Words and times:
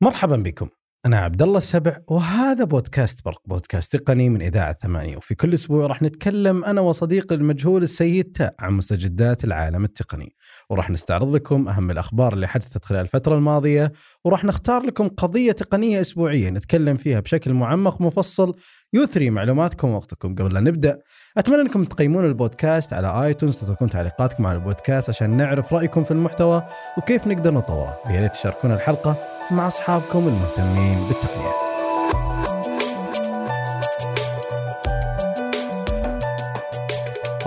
مرحبا 0.00 0.36
بكم. 0.36 0.68
أنا 1.06 1.18
عبد 1.18 1.42
الله 1.42 1.58
السبع 1.58 1.98
وهذا 2.08 2.64
بودكاست 2.64 3.24
برق 3.24 3.40
بودكاست 3.46 3.96
تقني 3.96 4.28
من 4.28 4.42
إذاعة 4.42 4.76
ثمانية. 4.82 5.16
وفي 5.16 5.34
كل 5.34 5.54
أسبوع 5.54 5.86
راح 5.86 6.02
نتكلم 6.02 6.64
أنا 6.64 6.80
وصديقي 6.80 7.34
المجهول 7.34 7.82
السيد 7.82 8.32
تاء 8.32 8.54
عن 8.58 8.72
مستجدات 8.72 9.44
العالم 9.44 9.84
التقني. 9.84 10.34
وراح 10.70 10.90
نستعرض 10.90 11.34
لكم 11.34 11.68
أهم 11.68 11.90
الأخبار 11.90 12.32
اللي 12.32 12.48
حدثت 12.48 12.84
خلال 12.84 13.00
الفترة 13.00 13.34
الماضية 13.34 13.92
وراح 14.24 14.44
نختار 14.44 14.82
لكم 14.82 15.08
قضية 15.08 15.52
تقنية 15.52 16.00
أسبوعية 16.00 16.50
نتكلم 16.50 16.96
فيها 16.96 17.20
بشكل 17.20 17.52
معمق 17.52 18.02
ومفصل 18.02 18.54
يثري 18.92 19.30
معلوماتكم 19.30 19.90
ووقتكم 19.90 20.34
قبل 20.34 20.54
لا 20.54 20.60
نبدأ. 20.60 20.98
أتمنى 21.38 21.60
أنكم 21.60 21.84
تقيمون 21.84 22.24
البودكاست 22.24 22.92
على 22.92 23.24
آيتونز 23.24 23.58
تتركون 23.60 23.90
تعليقاتكم 23.90 24.46
على 24.46 24.58
البودكاست 24.58 25.08
عشان 25.08 25.36
نعرف 25.36 25.72
رأيكم 25.72 26.04
في 26.04 26.10
المحتوى 26.10 26.62
وكيف 26.98 27.26
نقدر 27.26 27.54
نطوره 27.54 27.98
ويا 28.06 28.20
ريت 28.20 28.32
تشاركون 28.32 28.72
الحلقة 28.72 29.16
مع 29.50 29.66
أصحابكم 29.66 30.28
المهتمين 30.28 31.08
بالتقنية. 31.08 31.52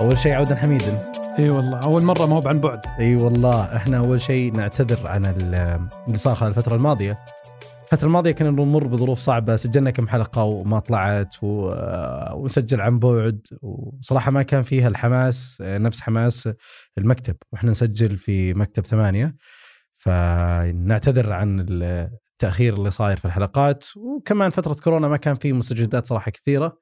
أول 0.00 0.18
شيء 0.18 0.32
عودا 0.32 0.54
حميدا 0.56 0.98
إي 1.38 1.50
والله 1.50 1.80
أول 1.84 2.04
مرة 2.04 2.26
ما 2.26 2.36
هو 2.36 2.42
عن 2.48 2.58
بعد. 2.58 2.80
إي 3.00 3.16
والله 3.16 3.76
إحنا 3.76 3.98
أول 3.98 4.20
شيء 4.20 4.52
نعتذر 4.52 5.08
عن 5.08 5.26
ال- 5.26 5.54
اللي 6.06 6.18
صار 6.18 6.34
خلال 6.34 6.50
الفترة 6.50 6.74
الماضية. 6.74 7.18
الفترة 7.92 8.06
الماضية 8.06 8.32
كنا 8.32 8.50
نمر 8.50 8.86
بظروف 8.86 9.18
صعبة 9.18 9.56
سجلنا 9.56 9.90
كم 9.90 10.08
حلقة 10.08 10.42
وما 10.42 10.78
طلعت 10.78 11.34
و... 11.42 11.74
ونسجل 12.34 12.80
عن 12.80 12.98
بعد. 12.98 13.46
وصراحة 13.62 14.30
ما 14.30 14.42
كان 14.42 14.62
فيها 14.62 14.88
الحماس 14.88 15.58
نفس 15.60 16.00
حماس 16.00 16.48
المكتب. 16.98 17.36
وإحنا 17.52 17.70
نسجل 17.70 18.16
في 18.16 18.54
مكتب 18.54 18.86
ثمانية. 18.86 19.36
فنعتذر 19.96 21.32
عن 21.32 21.66
التأخير 21.70 22.74
اللي 22.74 22.90
صاير 22.90 23.16
في 23.16 23.24
الحلقات. 23.24 23.84
وكمان 23.96 24.50
فترة 24.50 24.74
كورونا 24.74 25.08
ما 25.08 25.16
كان 25.16 25.34
في 25.34 25.52
مستجدات 25.52 26.06
صراحة 26.06 26.30
كثيرة 26.30 26.78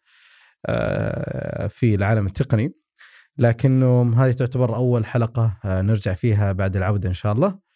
آه، 0.67 1.67
في 1.67 1.95
العالم 1.95 2.27
التقني. 2.27 2.75
لكنه 3.39 4.15
هذه 4.25 4.33
تعتبر 4.33 4.77
أول 4.77 5.07
حلقة 5.07 5.59
آه، 5.65 5.83
نرجع 5.83 6.15
فيها 6.15 6.53
بعد 6.53 6.77
العودة 6.77 7.09
إن 7.09 7.15
شاء 7.15 7.33
الله. 7.33 7.70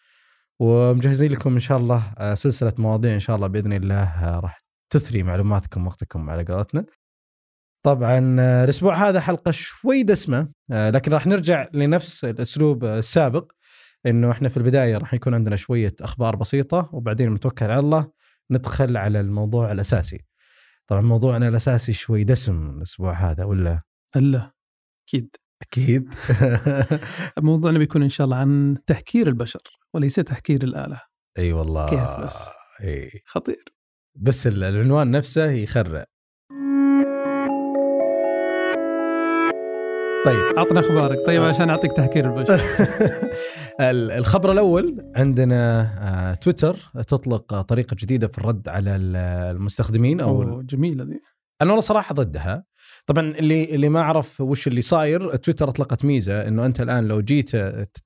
ومجهزين 0.61 1.33
لكم 1.33 1.53
إن 1.53 1.59
شاء 1.59 1.79
الله 1.79 2.13
آه، 2.19 2.35
سلسلة 2.35 2.73
مواضيع 2.79 3.15
إن 3.15 3.21
شاء 3.21 3.37
الله 3.37 3.47
بإذن 3.47 3.73
الله 3.73 4.03
آه، 4.03 4.41
راح 4.41 4.59
تثري 4.93 5.23
معلوماتكم 5.23 5.87
وقتكم 5.87 6.31
على 6.31 6.45
قولتنا. 6.45 6.85
طبعا 7.85 8.37
آه، 8.41 8.65
الأسبوع 8.65 9.09
هذا 9.09 9.21
حلقة 9.21 9.51
شوي 9.51 10.03
دسمة 10.03 10.49
لكن 10.71 11.13
راح 11.13 11.27
نرجع 11.27 11.69
لنفس 11.73 12.25
الأسلوب 12.25 12.85
السابق 12.85 13.53
إنه 14.07 14.31
إحنا 14.31 14.49
في 14.49 14.57
البداية 14.57 14.97
راح 14.97 15.15
يكون 15.15 15.35
عندنا 15.35 15.57
شوية 15.57 15.93
أخبار 16.01 16.37
بسيطة 16.37 16.91
وبعدين 16.93 17.35
نتوكل 17.35 17.67
على 17.71 17.81
الله 17.81 18.11
ندخل 18.51 18.97
على 18.97 19.21
الموضوع 19.21 19.73
الأساسي. 19.73 20.25
طبعا 20.87 21.01
موضوعنا 21.01 21.49
الأساسي 21.49 21.93
شوي 21.93 22.25
دسم 22.25 22.71
الأسبوع 22.77 23.31
هذا 23.31 23.45
ولا 23.45 23.83
إلا 24.17 24.53
أكيد 25.09 25.37
أكيد. 25.63 26.15
موضوعنا 27.43 27.79
بيكون 27.79 28.03
إن 28.03 28.09
شاء 28.09 28.25
الله 28.25 28.37
عن 28.37 28.77
تحكير 28.87 29.27
البشر 29.29 29.61
وليس 29.95 30.15
تحكير 30.15 30.63
الآلة. 30.63 31.01
أي 31.39 31.53
والله. 31.53 31.87
كيف 31.87 32.25
بس؟ 32.25 32.37
أي. 32.81 33.11
خطير. 33.27 33.63
بس 34.17 34.47
ال- 34.47 34.65
العنوان 34.65 35.11
نفسه 35.11 35.45
يخرع. 35.51 36.05
طيب. 40.25 40.57
اعطنا 40.59 40.81
أخبارك. 40.81 41.27
طيب 41.27 41.43
عشان 41.43 41.71
أعطيك 41.71 41.93
تحكير 41.93 42.25
البشر. 42.39 42.55
ال- 43.81 44.11
الخبر 44.11 44.53
الأول 44.53 45.13
عندنا 45.17 45.81
آه، 46.01 46.35
تويتر 46.35 46.77
تطلق 47.09 47.61
طريقة 47.61 47.97
جديدة 47.99 48.27
في 48.29 48.39
الرد 48.39 48.69
على 48.69 48.97
ال- 48.97 49.17
المستخدمين 49.57 50.21
أو 50.21 50.63
جميلة 50.63 51.05
ذي 51.05 51.21
أنا 51.63 51.71
والله 51.71 51.81
صراحة 51.81 52.15
ضدها. 52.15 52.65
طبعا 53.07 53.31
اللي 53.39 53.65
اللي 53.65 53.89
ما 53.89 54.01
أعرف 54.01 54.41
وش 54.41 54.67
اللي 54.69 54.83
صاير 54.83 55.37
تويتر 55.37 55.69
أطلقت 55.69 56.05
ميزة 56.05 56.49
إنه 56.49 56.67
أنت 56.67 56.81
الآن 56.81 57.09
لو 57.09 57.21
جيت 57.21 57.51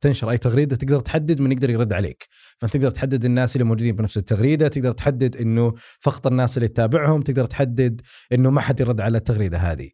تنشر 0.00 0.31
أي 0.31 0.38
تغريدة 0.38 0.76
تقدر 0.76 1.00
تحدد 1.00 1.41
من 1.41 1.53
يقدر 1.53 1.70
يرد 1.70 1.92
عليك. 1.92 2.26
فأنت 2.59 2.72
تقدر 2.72 2.91
تحدد 2.91 3.25
الناس 3.25 3.56
اللي 3.56 3.64
موجودين 3.64 3.97
بنفس 3.97 4.16
التغريدة 4.16 4.69
تقدر 4.69 4.92
تحدد 4.92 5.37
إنه 5.37 5.75
فقط 6.00 6.26
الناس 6.26 6.56
اللي 6.56 6.69
تتابعهم 6.69 7.22
تقدر 7.22 7.44
تحدد 7.47 8.00
إنه 8.32 8.50
ما 8.50 8.60
حد 8.60 8.81
يرد 8.81 9.00
على 9.00 9.19
التغريدة 9.19 9.58
هذه. 9.58 9.91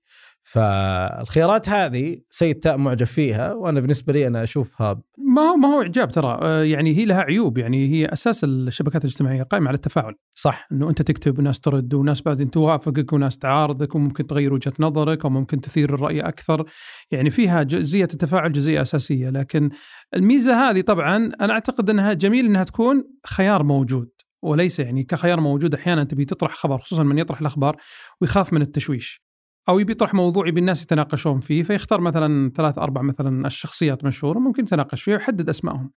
فالخيارات 0.47 1.69
هذه 1.69 2.19
سيد 2.31 2.59
تاء 2.59 2.77
معجب 2.77 3.07
فيها 3.07 3.53
وأنا 3.53 3.81
بالنسبة 3.81 4.13
لي 4.13 4.27
أنا 4.27 4.43
أشوفها 4.43 5.01
ما 5.19 5.43
هو 5.43 5.57
ما 5.57 5.69
هو 5.69 5.83
إعجاب 5.83 6.11
ترى. 6.11 6.39
آه، 6.43 6.63
يعني 6.63 6.97
هي 6.97 7.05
لها 7.05 7.21
عيوب. 7.21 7.59
يعني 7.59 7.89
هي 7.89 8.07
أساس 8.07 8.45
الشبكات 8.45 9.05
الاجتماعية 9.05 9.43
قائمة 9.43 9.69
على 9.69 9.75
التفاعل. 9.75 10.15
صح. 10.35 10.69
إنه 10.73 10.91
أنت 10.91 11.03
تكتب 11.03 11.39
وناس 11.39 11.61
ترد 11.61 11.95
وناس 11.95 12.23
بعدين 12.23 12.51
توافقك 12.51 13.13
وناس 13.13 13.39
تعارضك 13.39 13.95
وممكن 13.95 14.27
تغير 14.27 14.55
وجهة 14.55 14.73
نظرك 14.81 15.25
أو 15.25 15.31
ممكن 15.31 15.61
تثير 15.61 15.95
الرأي 15.95 16.21
أكثر. 16.21 16.65
يعني 17.11 17.31
فيها 17.31 17.63
جزئية 17.63 18.05
التفاعل 18.05 18.53
جزئية 18.53 18.83
أساسية. 18.83 19.31
لكن 19.31 19.71
الميزة 20.15 20.71
هذه 20.71 20.81
طبعا 20.81 21.17
أنا 21.41 21.53
أعتقد 21.53 21.91
أنها 21.91 22.13
جميل 22.13 22.45
إنها 22.47 22.65
تكون 22.65 23.05
خيار 23.27 23.63
موجود 23.63 24.09
وليس 24.43 24.79
يعني 24.79 25.03
كخيار 25.03 25.41
موجود 25.41 25.75
أحيانا 25.75 26.05
تبي 26.05 26.25
تطرح 26.25 26.55
خبر 26.55 26.79
خصوصا 26.79 27.03
من 27.03 27.19
يطرح 27.19 27.41
الأخبار 27.41 27.77
ويخاف 28.21 28.53
من 28.53 28.63
التشويش. 28.63 29.24
أو 29.69 29.79
يبي 29.79 29.93
يطرح 29.93 30.15
موضوع 30.15 30.49
يبي 30.49 30.61
الناس 30.61 30.83
يتناقشون 30.83 31.41
فيه 31.41 31.63
فيختار 31.63 32.01
مثلا 32.01 32.53
ثلاث 32.57 32.79
أربع 32.79 33.03
مثلا 33.03 33.47
الشخصيات 33.47 34.05
مشهورة 34.05 34.39
ممكن 34.39 34.63
يتناقش 34.63 35.03
فيها 35.03 35.15
ويحدد 35.15 35.49
أسمائهم. 35.49 35.91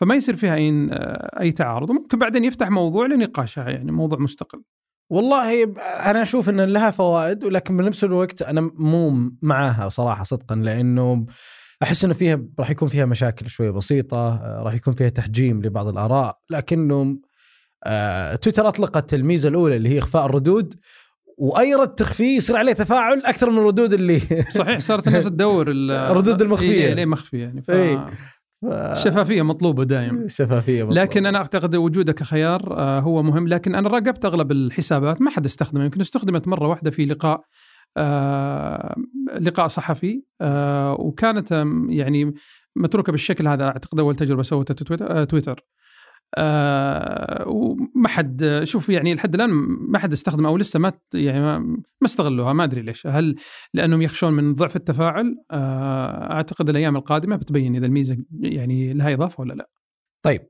فما 0.00 0.14
يصير 0.14 0.36
فيها 0.36 0.54
اي 0.54 0.90
أي 1.40 1.52
تعارض 1.52 1.90
وممكن 1.90 2.18
بعدين 2.18 2.44
يفتح 2.44 2.70
موضوع 2.70 3.06
لنقاشها 3.06 3.70
يعني 3.70 3.92
موضوع 3.92 4.18
مستقل. 4.18 4.62
والله 5.10 5.64
أنا 6.10 6.22
أشوف 6.22 6.48
إن 6.48 6.60
لها 6.60 6.90
فوائد 6.90 7.44
ولكن 7.44 7.76
بنفس 7.76 8.04
الوقت 8.04 8.42
أنا 8.42 8.60
مو 8.74 9.30
معاها 9.42 9.88
صراحة 9.88 10.24
صدقا 10.24 10.54
لأنه 10.54 11.26
أحس 11.82 12.04
إنه 12.04 12.14
فيها 12.14 12.42
راح 12.58 12.70
يكون 12.70 12.88
فيها 12.88 13.06
مشاكل 13.06 13.50
شوية 13.50 13.70
بسيطة 13.70 14.34
آه، 14.34 14.62
راح 14.62 14.74
يكون 14.74 14.94
فيها 14.94 15.08
تحجيم 15.08 15.62
لبعض 15.62 15.88
الآراء 15.88 16.38
لكنه 16.50 17.18
آه، 17.84 18.34
تويتر 18.34 18.68
أطلقت 18.68 19.14
الميزه 19.14 19.48
الأولى 19.48 19.76
اللي 19.76 19.88
هي 19.88 19.98
إخفاء 19.98 20.26
الردود 20.26 20.74
واي 21.38 21.74
رد 21.74 21.94
تخفيه 21.94 22.36
يصير 22.36 22.56
عليه 22.56 22.72
تفاعل 22.72 23.22
أكثر 23.24 23.50
من 23.50 23.58
الردود 23.58 23.92
اللي 23.92 24.20
صحيح 24.58 24.78
صارت 24.78 25.08
الناس 25.08 25.24
تدور 25.24 25.70
ال- 25.70 25.90
الردود 25.90 26.42
المخفية. 26.42 26.86
إيه، 26.86 26.94
ليه 26.94 27.04
مخفية 27.06 27.42
يعني 27.42 27.62
ف... 27.62 27.70
إيه. 27.70 28.10
الشفافيه 28.64 29.42
مطلوبة 29.42 29.84
دائما 29.84 30.28
شفافية 30.28 30.82
مطلوبة. 30.82 31.00
لكن 31.02 31.26
أنا 31.26 31.38
أعتقد 31.38 31.76
وجوده 31.76 32.12
كخيار 32.12 32.76
آه، 32.78 33.00
هو 33.00 33.22
مهم 33.22 33.48
لكن 33.48 33.74
أنا 33.74 33.88
راقبت 33.88 34.24
أغلب 34.24 34.52
الحسابات 34.52 35.22
ما 35.22 35.30
حد 35.30 35.44
استخدمه 35.44 35.84
يمكن 35.84 36.00
استخدمت 36.00 36.48
مرة 36.48 36.68
واحدة 36.68 36.90
في 36.90 37.04
لقاء 37.06 37.40
آه، 37.96 38.94
لقاء 39.40 39.68
صحفي 39.68 40.22
آه، 40.40 40.92
وكانت 41.00 41.64
يعني 41.88 42.34
متروكة 42.76 43.12
بالشكل 43.12 43.48
هذا 43.48 43.64
أعتقد 43.64 44.00
أول 44.00 44.14
تجربة 44.14 44.42
سوتها 44.42 44.74
تويتر- 45.24 45.60
آه، 46.34 47.48
وما 47.48 48.08
حد 48.08 48.60
شوف 48.64 48.88
يعني 48.88 49.14
لحد 49.14 49.34
الآن 49.34 49.50
ما 49.88 49.98
حد 49.98 50.12
استخدم 50.12 50.46
أو 50.46 50.56
لسه 50.56 50.78
ما 50.78 50.92
يعني 51.14 51.40
ما, 51.40 51.82
استغلوها 52.04 52.52
ما 52.52 52.64
أدري 52.64 52.82
ليش. 52.82 53.06
هل 53.06 53.36
لأنهم 53.74 54.02
يخشون 54.02 54.32
من 54.32 54.54
ضعف 54.54 54.76
التفاعل؟ 54.76 55.36
آه 55.50 56.32
أعتقد 56.32 56.68
الأيام 56.68 56.96
القادمة 56.96 57.36
بتبين 57.36 57.76
إذا 57.76 57.86
الميزة 57.86 58.16
يعني 58.40 58.92
لها 58.94 59.14
إضافة 59.14 59.40
ولا 59.40 59.54
لا. 59.54 59.70
طيب. 60.24 60.48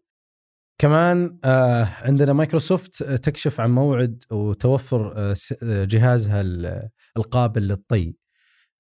كمان 0.81 1.39
آه 1.45 1.89
عندنا 2.03 2.33
مايكروسوفت 2.33 3.03
آه، 3.03 3.17
تكشف 3.17 3.61
عن 3.61 3.71
موعد 3.71 4.23
وتوفر 4.31 5.13
آه 5.17 5.35
آه، 5.63 5.85
جهازها 5.85 6.41
ال- 6.41 6.89
القابل 7.17 7.63
للطي. 7.69 8.15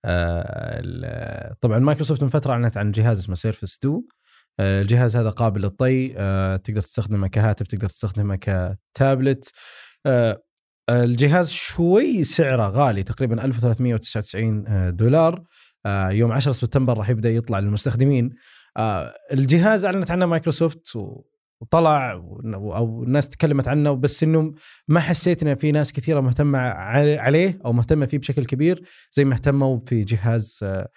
آه 0.05 1.57
طبعا 1.61 1.79
مايكروسوفت 1.79 2.23
من 2.23 2.29
فترة 2.29 2.53
أعلنت 2.53 2.77
عن 2.77 2.91
جهاز 2.91 3.19
اسمه 3.19 3.35
سيرفس 3.35 3.79
2 3.79 3.95
آه، 3.95 4.03
الجهاز 4.61 5.17
هذا 5.17 5.31
قابل 5.31 5.61
للطي 5.63 6.15
آه، 6.17 6.57
تقدر 6.57 6.81
تستخدمه 6.81 7.29
كهاتف 7.29 7.67
تقدر 7.67 7.89
تستخدمه 7.89 8.37
كتابلت. 8.37 9.53
آه، 10.07 10.43
آه، 10.89 11.05
الجهاز 11.05 11.51
شوي 11.51 12.25
سعره 12.25 12.69
غالي 12.69 13.03
تقريبا 13.03 13.45
1399 13.45 14.65
آه، 14.69 14.91
دولار. 14.91 15.45
آه، 15.87 16.11
يوم 16.11 16.33
10 16.33 16.53
سبتمبر 16.53 16.99
راح 16.99 17.11
يبدأ 17.11 17.31
يطلع 17.31 17.59
للمستخدمين. 17.59 18.31
آه، 18.77 19.15
الجهاز 19.33 19.85
أعلنت 19.85 20.11
عنه 20.11 20.27
مايكروسوفت 20.27 20.97
وطلع 21.61 22.13
أو 22.55 23.03
الناس 23.03 23.29
تكلمت 23.29 23.69
عنه 23.69 23.93
بس 23.93 24.23
إنه 24.23 24.55
ما 24.89 25.01
حسيت 25.01 25.43
ان 25.43 25.55
في 25.55 25.73
ناس 25.73 25.93
كثيرة 25.93 26.21
مهتمة 26.21 26.59
عل- 26.59 27.19
عليه 27.19 27.59
أو 27.65 27.73
مهتمة 27.73 28.07
فيه 28.07 28.19
بشكل 28.19 28.45
كبير 28.45 28.83
زي 29.13 29.25
ما 29.25 29.35
اهتموا 29.35 29.81
في 29.87 30.05
جهاز 30.05 30.59
آه، 30.63 30.67
آه، 30.77 30.89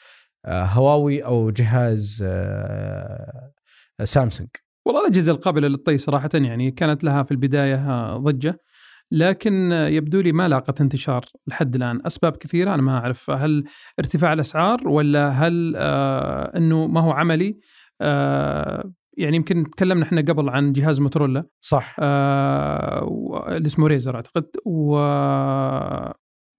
هواوي 0.47 1.25
أو 1.25 1.49
جهاز 1.49 2.23
آه، 2.27 3.51
سامسونج. 4.03 4.49
والله 4.85 5.01
الاجهزه 5.01 5.31
القابلة 5.31 5.67
للطي 5.67 5.97
صراحة 5.97 6.29
يعني 6.33 6.71
كانت 6.71 7.03
لها 7.03 7.23
في 7.23 7.31
البداية 7.31 7.75
آه، 7.75 8.17
ضجة. 8.17 8.59
لكن 9.11 9.71
آه، 9.71 9.87
يبدو 9.87 10.21
لي 10.21 10.31
ما 10.31 10.47
لاقت 10.47 10.81
انتشار 10.81 11.25
لحد 11.47 11.75
الآن. 11.75 12.01
أسباب 12.05 12.37
كثيرة 12.37 12.73
أنا 12.73 12.81
ما 12.81 12.97
أعرف. 12.97 13.29
هل 13.29 13.63
ارتفاع 13.99 14.33
الأسعار 14.33 14.87
ولا 14.87 15.29
هل 15.29 15.73
آه 15.77 16.57
إنه 16.57 16.87
ما 16.87 17.01
هو 17.01 17.11
عملي؟ 17.11 17.59
آه 18.01 18.91
يعني 19.17 19.35
يمكن 19.35 19.69
تكلمنا 19.69 20.03
إحنا 20.03 20.21
قبل 20.21 20.49
عن 20.49 20.73
جهاز 20.73 20.99
موتورولا. 20.99 21.45
صح. 21.61 21.95
آه 21.99 23.45
اللي 23.47 23.67
اسمه 23.67 23.87
ريزر 23.87 24.15
أعتقد. 24.15 24.45
و 24.65 24.97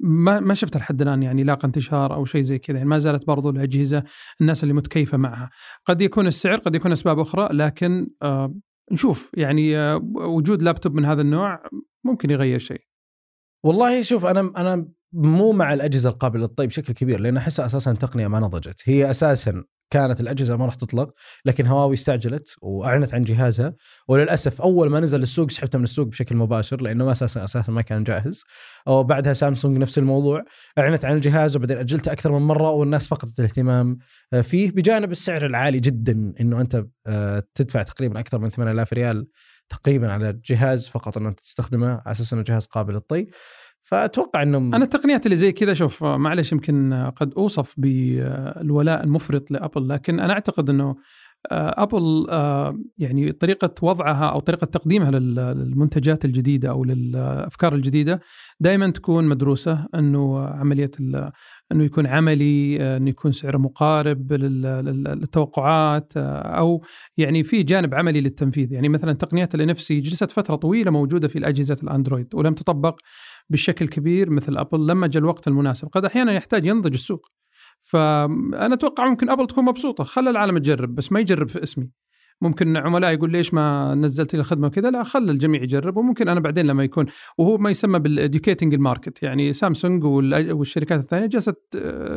ما 0.01 0.41
ما 0.41 0.55
شفت 0.55 0.77
لحد 0.77 1.03
الآن 1.03 1.23
يعني 1.23 1.45
لاقى 1.45 1.67
انتشار 1.69 2.15
أو 2.15 2.25
شيء 2.25 2.43
زي 2.43 2.59
كذا 2.59 2.77
يعني 2.77 2.89
ما 2.89 2.99
زالت 2.99 3.27
برضو 3.27 3.51
الأجهزة 3.51 4.03
الناس 4.41 4.63
اللي 4.63 4.75
متكيفة 4.75 5.19
معها. 5.19 5.51
قد 5.87 6.03
يكون 6.03 6.27
السعر 6.27 6.59
قد 6.59 6.75
يكون 6.75 6.93
أسباب 6.93 7.19
أخرى 7.19 7.49
لكن 7.53 8.09
آه 8.23 8.55
نشوف 8.93 9.31
يعني 9.35 9.79
آه 9.79 9.97
وجود 10.15 10.63
لابتوب 10.63 10.95
من 10.95 11.05
هذا 11.05 11.23
النوع 11.23 11.63
ممكن 12.05 12.31
يغير 12.31 12.59
شيء. 12.59 12.81
والله 13.65 14.03
شوف 14.03 14.25
أنا 14.27 14.41
أنا 14.57 14.89
مو 15.13 15.53
مع 15.53 15.75
الأجهزة 15.75 16.09
القابلة 16.09 16.43
للطي 16.43 16.67
بشكل 16.67 16.93
كبير 16.93 17.21
لأن 17.21 17.37
أحسها 17.37 17.67
أساسا 17.67 17.93
تقنية 17.93 18.29
ما 18.29 18.41
نضجت. 18.41 18.83
هي 18.85 19.11
أساسا 19.11 19.65
كانت 19.91 20.21
الأجهزة 20.21 20.57
ما 20.57 20.67
راح 20.67 20.75
تطلق 20.75 21.15
لكن 21.45 21.67
هواوي 21.67 21.95
استعجلت 21.95 22.57
وأعلنت 22.63 23.15
عن 23.15 23.23
جهازها. 23.23 23.75
وللأسف 24.09 24.61
أول 24.61 24.91
ما 24.91 25.01
نزل 25.01 25.23
السوق 25.23 25.51
سحبته 25.51 25.79
من 25.79 25.85
السوق 25.85 26.07
بشكل 26.07 26.37
مباشر 26.37 26.81
لأنه 26.81 27.05
ما 27.05 27.13
أساسا 27.13 27.45
أساسا 27.45 27.73
ما 27.73 27.83
كان 27.83 28.05
جاهز. 28.05 28.45
وبعدها 28.87 29.33
سامسونج 29.33 29.79
نفس 29.79 29.99
الموضوع 29.99 30.45
أعلنت 30.79 31.05
عن 31.05 31.17
الجهاز 31.17 31.57
وبعدين 31.57 31.79
أجلته 31.79 32.13
أكثر 32.13 32.33
من 32.33 32.47
مرة 32.47 32.71
والناس 32.71 33.09
فقدت 33.09 33.39
الاهتمام. 33.39 33.99
فيه 34.43 34.71
بجانب 34.71 35.11
السعر 35.11 35.47
العالي 35.47 35.81
جدا 35.81 36.33
إنه 36.41 36.61
أنت 36.61 36.85
آه، 37.07 37.43
تدفع 37.55 37.83
تقريبا 37.83 38.21
أكثر 38.21 38.39
من 38.39 38.51
8000 38.51 38.93
ريال 38.93 39.27
تقريبا 39.69 40.13
على 40.13 40.31
الجهاز 40.31 40.87
فقط 40.87 41.17
إنه 41.17 41.31
تستخدمه 41.31 41.91
على 41.91 42.13
أساس 42.13 42.33
إنه 42.33 42.43
جهاز 42.43 42.67
قابل 42.67 42.95
للطي. 42.95 43.27
فأتوقع 43.87 44.43
انه 44.43 44.59
أنا 44.59 44.85
التقنيات 44.85 45.27
اللي 45.27 45.37
زي 45.37 45.53
كذا 45.53 45.75
شوف 45.75 46.05
معلش 46.05 46.53
يمكن 46.53 47.11
قد 47.17 47.35
أوصف 47.35 47.75
بالولاء 47.79 49.05
المفرط 49.05 49.51
لأبل 49.51 49.89
لكن 49.89 50.21
أنا 50.21 50.33
أعتقد 50.33 50.71
إنه 50.71 50.97
ابل 51.53 52.27
يعني 52.99 53.33
طريقة 53.33 53.75
وضعها 53.83 54.27
أو 54.27 54.41
طريقة 54.41 54.65
تقديمها 54.65 55.11
للمنتجات 55.11 56.25
الجديدة 56.25 56.71
أو 56.71 56.85
للأفكار 56.85 57.75
الجديدة 57.75 58.21
دائما 58.61 58.91
تكون 58.91 59.25
مدروسة 59.25 59.87
إنه 59.95 60.41
عملية 60.41 60.91
إنه 61.73 61.85
يكون 61.85 62.07
عملي 62.07 62.97
إنه 62.97 63.11
يكون 63.11 63.33
سعره 63.33 63.59
مقارب 63.59 64.33
للتوقعات 64.33 66.13
أو 66.17 66.85
يعني 67.17 67.45
في 67.45 67.63
جانب 67.63 67.95
عملي 67.95 68.21
للتنفيذ. 68.21 68.73
يعني 68.73 68.89
مثلا 68.89 69.13
تقنيات 69.13 69.55
ال 69.55 69.66
NFC 69.66 70.01
جلست 70.01 70.31
فترة 70.31 70.57
طويلة 70.57 70.91
موجودة 70.91 71.29
في 71.29 71.39
الأجهزة 71.39 71.79
الأندرويد 71.83 72.35
ولم 72.35 72.55
تطبق 72.55 73.01
بشكل 73.51 73.89
كبير 73.89 74.31
مثل 74.31 74.57
ابل 74.57 74.87
لما 74.87 75.07
جاء 75.07 75.23
الوقت 75.23 75.49
المناسب. 75.49 75.89
قد 75.89 76.05
أحيانا 76.05 76.33
يحتاج 76.33 76.67
ينضج 76.67 76.93
السوق. 76.93 77.36
فأنا 77.87 78.75
أتوقع 78.75 79.07
ممكن 79.09 79.31
أبل 79.31 79.47
تكون 79.47 79.65
مبسوطة. 79.65 80.05
خلى 80.05 80.31
العالم 80.31 80.59
تجرب 80.59 80.95
بس 80.95 81.13
ما 81.13 81.21
يجرب 81.21 81.49
في 81.49 81.63
اسمي. 81.63 81.91
ممكن 82.41 82.77
عملاء 82.77 83.13
يقول 83.13 83.33
ليش 83.33 83.55
ما 83.55 83.95
نزلت 83.95 84.35
لي 84.35 84.41
الخدمة 84.41 84.67
وكذا؟ 84.67 84.91
لا 84.91 85.03
خلى 85.03 85.33
الجميع 85.33 85.63
يجرب 85.63 85.97
وممكن 85.97 86.29
أنا 86.29 86.41
بعدين 86.41 86.67
لما 86.67 86.85
يكون 86.85 87.07
وهو 87.39 87.59
ما 87.59 87.71
يسمى 87.71 87.99
بال 87.99 88.13
educating 88.13 88.75
ال 88.75 88.81
market. 88.81 89.23
يعني 89.23 89.53
سامسونج 89.53 90.05
والشركات 90.05 91.01
الثانية 91.01 91.27
جالسة 91.27 91.55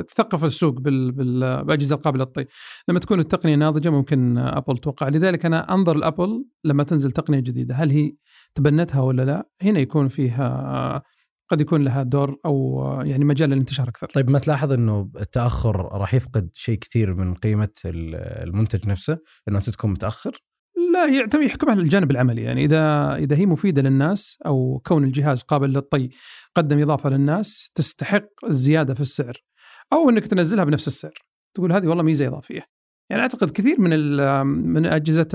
تثقف 0.07 0.45
السوق 0.45 0.79
بالاجهزه 0.79 1.95
القابلة 1.95 2.23
للطي. 2.23 2.45
لما 2.87 2.99
تكون 2.99 3.19
التقنية 3.19 3.55
ناضجة 3.55 3.89
ممكن 3.89 4.37
أبل 4.37 4.77
توقع. 4.77 5.09
لذلك 5.09 5.45
أنا 5.45 5.73
أنظر 5.73 5.97
لأبل 5.97 6.45
لما 6.63 6.83
تنزل 6.83 7.11
تقنية 7.11 7.39
جديدة. 7.39 7.75
هل 7.75 7.91
هي 7.91 8.13
تبنتها 8.55 9.01
ولا 9.01 9.25
لا؟ 9.25 9.49
هنا 9.61 9.79
يكون 9.79 10.07
فيها 10.07 11.03
قد 11.49 11.61
يكون 11.61 11.83
لها 11.83 12.03
دور 12.03 12.39
أو 12.45 12.83
يعني 13.05 13.25
مجال 13.25 13.49
للانتشار 13.49 13.89
أكثر. 13.89 14.07
طيب 14.07 14.29
ما 14.29 14.39
تلاحظ 14.39 14.71
إنه 14.71 15.11
التأخر 15.19 15.75
راح 15.75 16.13
يفقد 16.13 16.49
شيء 16.53 16.77
كثير 16.79 17.13
من 17.13 17.33
قيمة 17.33 17.69
المنتج 17.85 18.87
نفسه 18.87 19.17
إنه 19.47 19.57
انت 19.57 19.69
تكون 19.69 19.91
متأخر؟ 19.91 20.31
لا 20.93 21.05
يعتمد 21.05 21.43
يحكمها 21.43 21.73
الجانب 21.73 22.11
العملي 22.11 22.41
يعني 22.41 22.65
إذا 22.65 23.15
إذا 23.15 23.35
هي 23.35 23.45
مفيدة 23.45 23.81
للناس 23.81 24.37
أو 24.45 24.81
كون 24.87 25.03
الجهاز 25.03 25.41
قابل 25.41 25.69
للطي 25.69 26.09
قدم 26.55 26.81
إضافة 26.81 27.09
للناس 27.09 27.71
تستحق 27.75 28.29
الزيادة 28.47 28.93
في 28.93 29.01
السعر 29.01 29.37
أو 29.93 30.09
إنك 30.09 30.27
تنزلها 30.27 30.63
بنفس 30.63 30.87
السعر 30.87 31.13
تقول 31.53 31.71
هذه 31.71 31.87
والله 31.87 32.03
ميزة 32.03 32.27
إضافية 32.27 32.78
يعني 33.09 33.21
أعتقد 33.21 33.49
كثير 33.49 33.81
من 33.81 34.17
من 34.45 34.85
أجهزة 34.85 35.27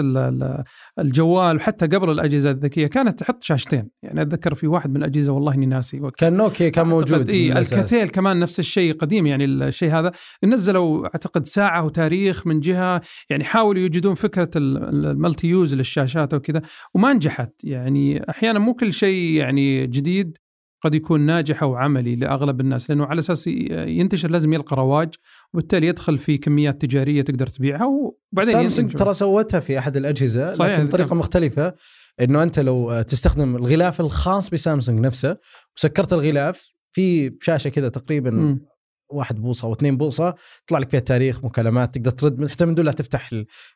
الجوال 0.99 1.57
وحتى 1.57 1.87
قبل 1.87 2.11
الأجهزة 2.11 2.51
الذكية 2.51 2.87
كانت 2.87 3.21
تحط 3.21 3.43
شاشتين. 3.43 3.89
يعني 4.03 4.23
أتذكر 4.23 4.55
في 4.55 4.67
واحد 4.67 4.91
من 4.91 4.97
الأجهزة 4.97 5.33
والله 5.33 5.55
إني 5.55 5.67
ناسي 5.67 6.11
كان 6.19 6.37
نوكيا 6.37 6.69
كان 6.69 6.87
موجود 6.87 7.31
إي 7.31 7.59
الكاتيل 7.59 8.09
كمان 8.09 8.39
نفس 8.39 8.59
الشيء 8.59 8.95
قديم 8.95 9.27
يعني 9.27 9.45
الشيء 9.45 9.91
هذا. 9.91 10.13
نزلوا 10.45 11.05
أعتقد 11.07 11.47
ساعة 11.47 11.85
وتاريخ 11.85 12.47
من 12.47 12.61
جهة 12.61 13.01
يعني 13.31 13.45
حاولوا 13.45 13.83
يوجدون 13.83 14.15
فكرة 14.15 14.51
المالتي 14.57 15.49
يوز 15.49 15.75
للشاشات 15.75 16.35
وكذا 16.35 16.63
وما 16.95 17.13
نجحت. 17.13 17.53
يعني 17.65 18.31
أحيانا 18.31 18.59
مو 18.59 18.75
كل 18.75 18.93
شيء 18.93 19.37
يعني 19.37 19.87
جديد 19.87 20.39
قد 20.85 20.95
يكون 20.95 21.21
ناجح 21.21 21.63
أو 21.63 21.77
عملي 21.77 22.17
لأغلب 22.17 22.61
الناس 22.61 22.91
لأنه 22.91 23.05
على 23.07 23.19
أساس 23.19 23.47
ينتشر 23.47 24.31
لازم 24.31 24.53
يلقى 24.53 24.77
رواج 24.77 25.15
وبالتالي 25.55 25.87
يدخل 25.87 26.19
في 26.19 26.39
كميات 26.39 26.83
تجارية 26.83 27.23
تقدر 27.23 27.47
تبيعها 27.47 27.87
وبعدين 27.87 28.53
سامسونج 28.53 28.93
ترى 28.93 29.15
سوتها 29.15 29.61
في 29.61 29.79
أحد 29.79 29.97
الأجهزة 29.97 30.53
صحيح 30.53 30.73
لكن 30.73 30.87
بطريقه 30.87 31.15
مختلفة 31.15 31.75
إنه 32.21 32.43
أنت 32.43 32.59
لو 32.59 33.03
تستخدم 33.03 33.57
الغلاف 33.57 34.01
الخاص 34.01 34.51
بسامسونج 34.51 35.01
نفسه 35.01 35.37
وسكرت 35.77 36.13
الغلاف 36.13 36.75
في 36.93 37.33
شاشة 37.41 37.69
كذا 37.69 37.89
تقريبا 37.89 38.31
م. 38.31 38.61
واحد 39.09 39.41
بوصة 39.43 39.67
أو 39.67 39.73
اثنين 39.73 39.97
بوصة 39.97 40.35
يطلع 40.65 40.79
لك 40.79 40.91
فيها 40.91 41.01
تاريخ 41.01 41.45
مكالمات 41.45 41.95
تقدر 41.95 42.11
ترد 42.11 42.47
حتى 42.47 42.65
من 42.67 42.75
دونها 42.75 42.93
تفتح 42.93 43.31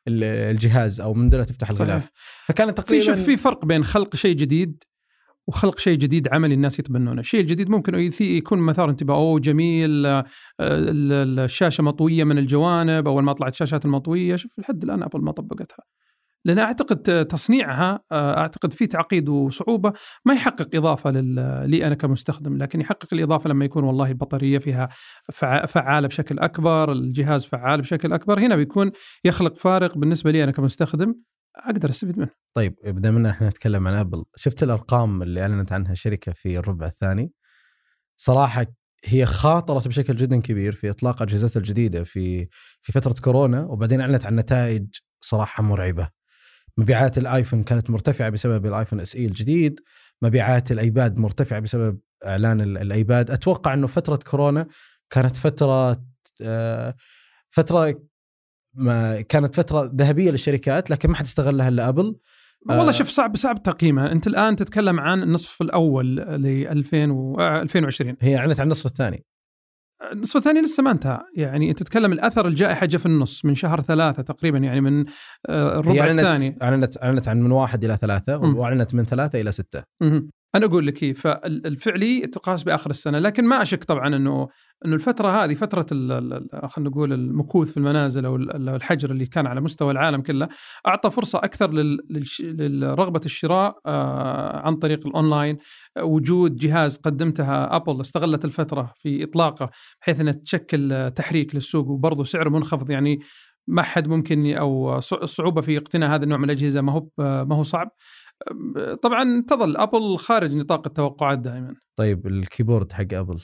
الجهاز 0.09 1.01
أو 1.01 1.15
من 1.15 1.31
دونها 1.31 1.45
تفتح 1.45 1.71
الغلاف. 1.71 2.11
فكانت 2.47 2.77
تقريبا 2.79 3.05
في 3.05 3.11
شوف 3.11 3.25
في 3.25 3.37
فرق 3.37 3.65
بين 3.65 3.85
خلق 3.85 4.17
شيء 4.17 4.37
جديد 4.37 4.85
وخلق 5.49 5.79
شيء 5.79 5.99
جديد 5.99 6.29
عملي 6.29 6.55
الناس 6.55 6.79
يتبنونه، 6.79 7.21
الشيء 7.21 7.41
الجديد 7.41 7.71
ممكن 7.71 8.11
يكون 8.21 8.59
مثار 8.59 8.91
انتباه 8.91 9.15
أوه 9.15 9.41
جميل 9.41 10.07
آه، 10.07 10.25
الشاشة 10.61 11.83
مطوية 11.83 12.25
من 12.25 12.39
الجوانب 12.39 13.09
أول 13.09 13.23
ما 13.23 13.33
طلعت 13.33 13.53
الشاشات 13.53 13.85
المطوية، 13.85 14.37
شوف 14.37 14.59
لحد 14.59 14.85
الآن 14.85 15.03
أبل 15.03 15.21
ما 15.21 15.33
طبقتها. 15.33 15.85
لأن 16.45 16.59
أعتقد 16.59 17.27
تصنيعها 17.27 18.01
آه، 18.13 18.39
أعتقد 18.39 18.73
في 18.73 18.87
تعقيد 18.87 19.29
وصعوبة 19.29 19.93
ما 20.25 20.35
يحقق 20.35 20.69
إضافة 20.75 21.11
لي 21.67 21.87
أنا 21.87 21.95
كمستخدم 21.95 22.57
لكن 22.57 22.81
يحقق 22.81 23.09
الإضافة 23.13 23.51
لما 23.51 23.65
يكون 23.65 23.85
والله 23.85 24.09
البطاريه 24.09 24.59
فيها 24.59 24.89
فعالة 25.69 26.09
بشكل 26.09 26.39
أكبر، 26.39 26.93
الجهاز 26.93 27.45
فعال 27.45 27.81
بشكل 27.81 28.13
أكبر، 28.13 28.41
هنا 28.41 28.57
بيكون 28.57 28.91
يخلق 29.25 29.55
فارق 29.57 29.99
بالنسبة 29.99 30.31
لي 30.31 30.45
أنا 30.45 30.53
كمستخدم 30.53 31.15
أقدر 31.59 31.91
أستفيد 31.91 32.19
منه. 32.19 32.31
طيب 32.55 32.77
بما 32.85 33.19
ان 33.19 33.27
إحنا 33.27 33.49
نتكلم 33.49 33.89
عن 33.89 33.95
أبل، 33.95 34.25
شفت 34.37 34.63
الأرقام 34.63 35.23
اللي 35.23 35.43
أعلنت 35.43 35.73
عنها 35.73 35.93
الشركة 35.93 36.33
في 36.33 36.59
الربع 36.59 36.87
الثاني؟ 36.87 37.33
صراحة 38.17 38.67
هي 39.05 39.27
خاطرت 39.27 39.89
بشكل 39.89 40.17
جدا 40.17 40.41
كبير 40.41 40.73
في 40.73 40.91
إطلاق 40.91 41.23
اجهزتها 41.23 41.61
الجديدة 41.61 42.05
في 42.05 42.49
في 42.83 42.93
فترة 42.93 43.15
كورونا 43.23 43.61
وبعدين 43.63 44.01
أعلنت 44.01 44.27
عن 44.27 44.37
نتائج 44.37 44.87
صراحة 45.21 45.63
مرعبة. 45.63 46.09
مبيعات 46.79 47.19
الآيفون 47.19 47.63
كانت 47.63 47.91
مرتفعة 47.91 48.31
بسبب 48.31 48.67
الآيفون 48.67 49.01
إس 49.01 49.17
إي 49.17 49.27
الجديد، 49.27 49.81
مبيعات 50.23 50.73
الأيباد 50.73 51.19
مرتفعة 51.19 51.61
بسبب 51.61 52.01
إعلان 52.27 52.61
الأيباد، 52.61 53.31
أتوقع 53.31 53.75
إنه 53.75 53.87
فترة 53.87 54.17
كورونا 54.17 54.67
كانت 55.11 55.37
فترة 55.37 56.03
آه، 56.43 56.95
فترة 57.51 58.03
ما 58.79 59.21
كانت 59.21 59.57
فترة 59.57 59.91
ذهبية 59.95 60.31
للشركات 60.31 60.91
لكن 60.91 61.09
ما 61.09 61.17
حد 61.17 61.25
استغلها 61.25 61.69
إلا 61.69 61.89
ابل 61.89 62.17
والله 62.69 62.89
آه، 62.89 62.91
شوف 62.91 63.09
صعب 63.09 63.37
صعب 63.37 63.63
تقييمها. 63.63 64.13
أنت 64.13 64.27
الآن 64.27 64.57
تتكلم 64.57 65.01
عن 65.01 65.23
النصف 65.23 65.63
الأول 65.63 66.17
ل 66.17 66.47
2000 66.47 67.11
و 67.11 67.41
2020 67.41 68.17
هي 68.21 68.37
أعلنت 68.37 68.61
عن 68.61 68.67
النصف 68.67 68.87
الثاني. 68.87 69.25
النصف 70.13 70.37
الثاني 70.37 70.61
لسه 70.61 70.83
ما 70.83 70.91
انتهى. 70.91 71.21
يعني 71.37 71.71
أنت 71.71 71.79
تتكلم 71.79 72.13
الأثر 72.13 72.47
الجائحة 72.49 72.87
جاء 72.87 73.01
في 73.01 73.07
النص 73.07 73.45
من 73.45 73.55
شهر 73.55 73.81
ثلاثة 73.81 74.23
تقريبا 74.23 74.59
يعني 74.59 74.81
من 74.81 75.05
آه، 75.49 75.79
الربع 75.79 76.01
أعلنت 76.01 76.21
الثاني. 76.21 76.59
اعلنت 76.63 77.03
أعلنت 77.03 77.29
عن 77.29 77.41
من 77.41 77.51
واحد 77.51 77.85
إلى 77.85 77.97
ثلاثة 77.97 78.39
وأعلنت 78.39 78.95
من 78.95 79.05
ثلاثة 79.05 79.41
إلى 79.41 79.53
ستة. 79.53 79.83
أنا 80.55 80.67
أقول 80.67 80.87
لك 80.87 81.05
هي 81.05 81.15
فالفعلي 81.15 82.21
تقاس 82.21 82.63
بآخر 82.63 82.91
السنة 82.91 83.19
لكن 83.19 83.45
ما 83.45 83.63
أشك 83.63 83.85
طبعا 83.85 84.17
إنه 84.17 84.49
إنه 84.85 84.95
الفترة 84.95 85.45
هذه 85.45 85.55
فترة 85.55 85.87
خلينا 86.69 86.91
نقول 86.91 87.13
المكوث 87.13 87.71
في 87.71 87.77
المنازل 87.77 88.27
أو 88.27 88.37
الحجر 88.37 89.11
اللي 89.11 89.27
كان 89.27 89.47
على 89.47 89.61
مستوى 89.61 89.91
العالم 89.91 90.21
كله 90.21 90.49
أعطى 90.87 91.11
فرصة 91.11 91.39
أكثر 91.39 91.71
لرغبة 92.41 93.21
الشراء 93.25 93.79
آه، 93.87 94.67
عن 94.67 94.77
طريق 94.77 95.07
الأونلاين. 95.07 95.59
وجود 95.99 96.57
جهاز 96.57 96.97
قدمتها 96.97 97.77
أبل 97.77 98.01
استغلت 98.01 98.45
الفترة 98.45 98.93
في 98.97 99.25
إطلاقه 99.25 99.71
بحيث 100.01 100.21
إنها 100.21 100.33
تشكل 100.33 101.11
تحريك 101.17 101.55
للسوق 101.55 101.89
وبرضه 101.89 102.25
سعره 102.25 102.49
منخفض 102.49 102.91
يعني 102.91 103.21
ما 103.69 103.83
حد 103.83 104.09
ممكن 104.09 104.57
أو 104.57 104.99
الصعوبه 104.99 105.61
في 105.61 105.77
اقتناء 105.77 106.11
هذا 106.11 106.25
النوع 106.25 106.39
من 106.39 106.45
الأجهزة 106.45 106.81
ما 106.81 106.93
هو 106.93 107.07
ما 107.19 107.57
هو 107.57 107.63
صعب. 107.63 107.91
طبعا 109.03 109.45
تظل 109.49 109.77
أبل 109.77 110.19
خارج 110.19 110.55
نطاق 110.55 110.87
التوقعات 110.87 111.39
دائما. 111.39 111.75
طيب 111.97 112.27
ال 112.27 112.34
keyboard 112.34 112.93
حق 112.93 113.13
أبل 113.13 113.41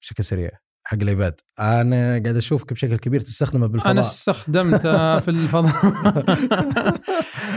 بشكل 0.00 0.24
سريع 0.24 0.50
حق 0.84 0.98
ال 1.02 1.08
iPad. 1.08 1.40
أنا 1.58 2.06
قاعد 2.06 2.36
أشوفك 2.36 2.72
بشكل 2.72 2.96
كبير 2.96 3.20
تستخدمه 3.20 3.66
بالفضاء. 3.66 3.92
أنا 3.92 4.00
استخدمته 4.00 5.18
في 5.18 5.28
الفضاء. 5.28 5.72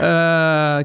آه، 0.02 0.84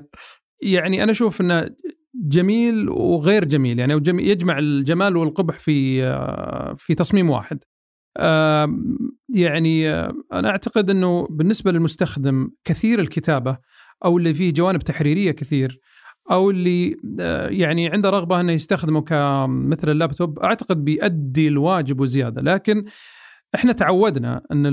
يعني 0.62 1.04
أنا 1.04 1.12
أشوف 1.12 1.42
إنه 1.42 1.70
جميل 2.16 2.90
وغير 2.90 3.46
جميل 3.46 3.80
يعني 3.80 4.02
يجمع 4.08 4.60
الجمال 4.60 5.18
والقبح 5.18 5.60
في 5.60 6.04
آه، 6.04 6.76
في 6.78 6.96
تصميم 6.96 7.30
واحد. 7.30 7.64
آه، 8.18 8.78
يعني 9.36 9.90
أنا 10.34 10.50
أعتقد 10.50 10.90
إنه 10.90 11.28
بالنسبة 11.30 11.72
للمستخدم 11.72 12.50
كثير 12.64 13.00
الكتابة 13.00 13.58
أو 14.06 14.18
اللي 14.18 14.34
فيه 14.34 14.54
جوانب 14.54 14.82
تحريرية 14.82 15.32
كثير 15.32 15.80
أو 16.32 16.50
اللي 16.50 16.98
يعني 17.60 17.90
عنده 17.90 18.10
رغبة 18.10 18.40
إنه 18.40 18.52
يستخدمه 18.52 19.02
كمثل 19.02 19.90
اللابتوب 19.90 20.40
أعتقد 20.40 20.86
بيؤدي 20.86 21.48
الواجب 21.48 22.00
وزيادة. 22.00 22.42
لكن 22.42 22.86
إحنا 23.56 23.72
تعودنا 23.72 24.42
إن 24.52 24.66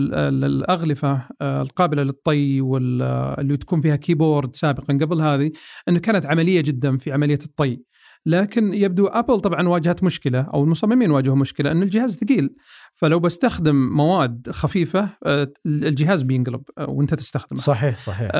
الأغلفة 0.44 1.28
آه، 1.40 1.62
القابلة 1.62 2.02
للطي 2.02 2.60
واللي 2.60 3.56
تكون 3.56 3.80
فيها 3.80 3.96
keyboard 3.97 4.56
سابقا 4.56 4.94
قبل 4.94 5.20
هذه 5.20 5.50
إنه 5.88 5.98
كانت 5.98 6.26
عملية 6.26 6.60
جدا 6.60 6.96
في 6.96 7.12
عملية 7.12 7.38
الطي. 7.44 7.80
لكن 8.28 8.75
يبدو 8.75 9.06
ابل 9.06 9.40
طبعا 9.40 9.68
واجهت 9.68 10.04
مشكلة 10.04 10.40
أو 10.40 10.64
المصممين 10.64 11.11
واجهوا 11.11 11.37
مشكلة 11.37 11.73
إن 11.73 11.82
الجهاز 11.82 12.16
ثقيل. 12.16 12.50
فلو 12.94 13.20
بستخدم 13.20 13.88
مواد 13.97 14.50
خفيفة 14.50 15.08
آه، 15.26 15.52
الجهاز 15.66 16.23
بينقلب 16.23 16.62
آه، 16.78 16.90
وأنت 16.90 17.14
تستخدمه. 17.14 17.61
صحيح 17.61 17.99
صحيح. 18.00 18.30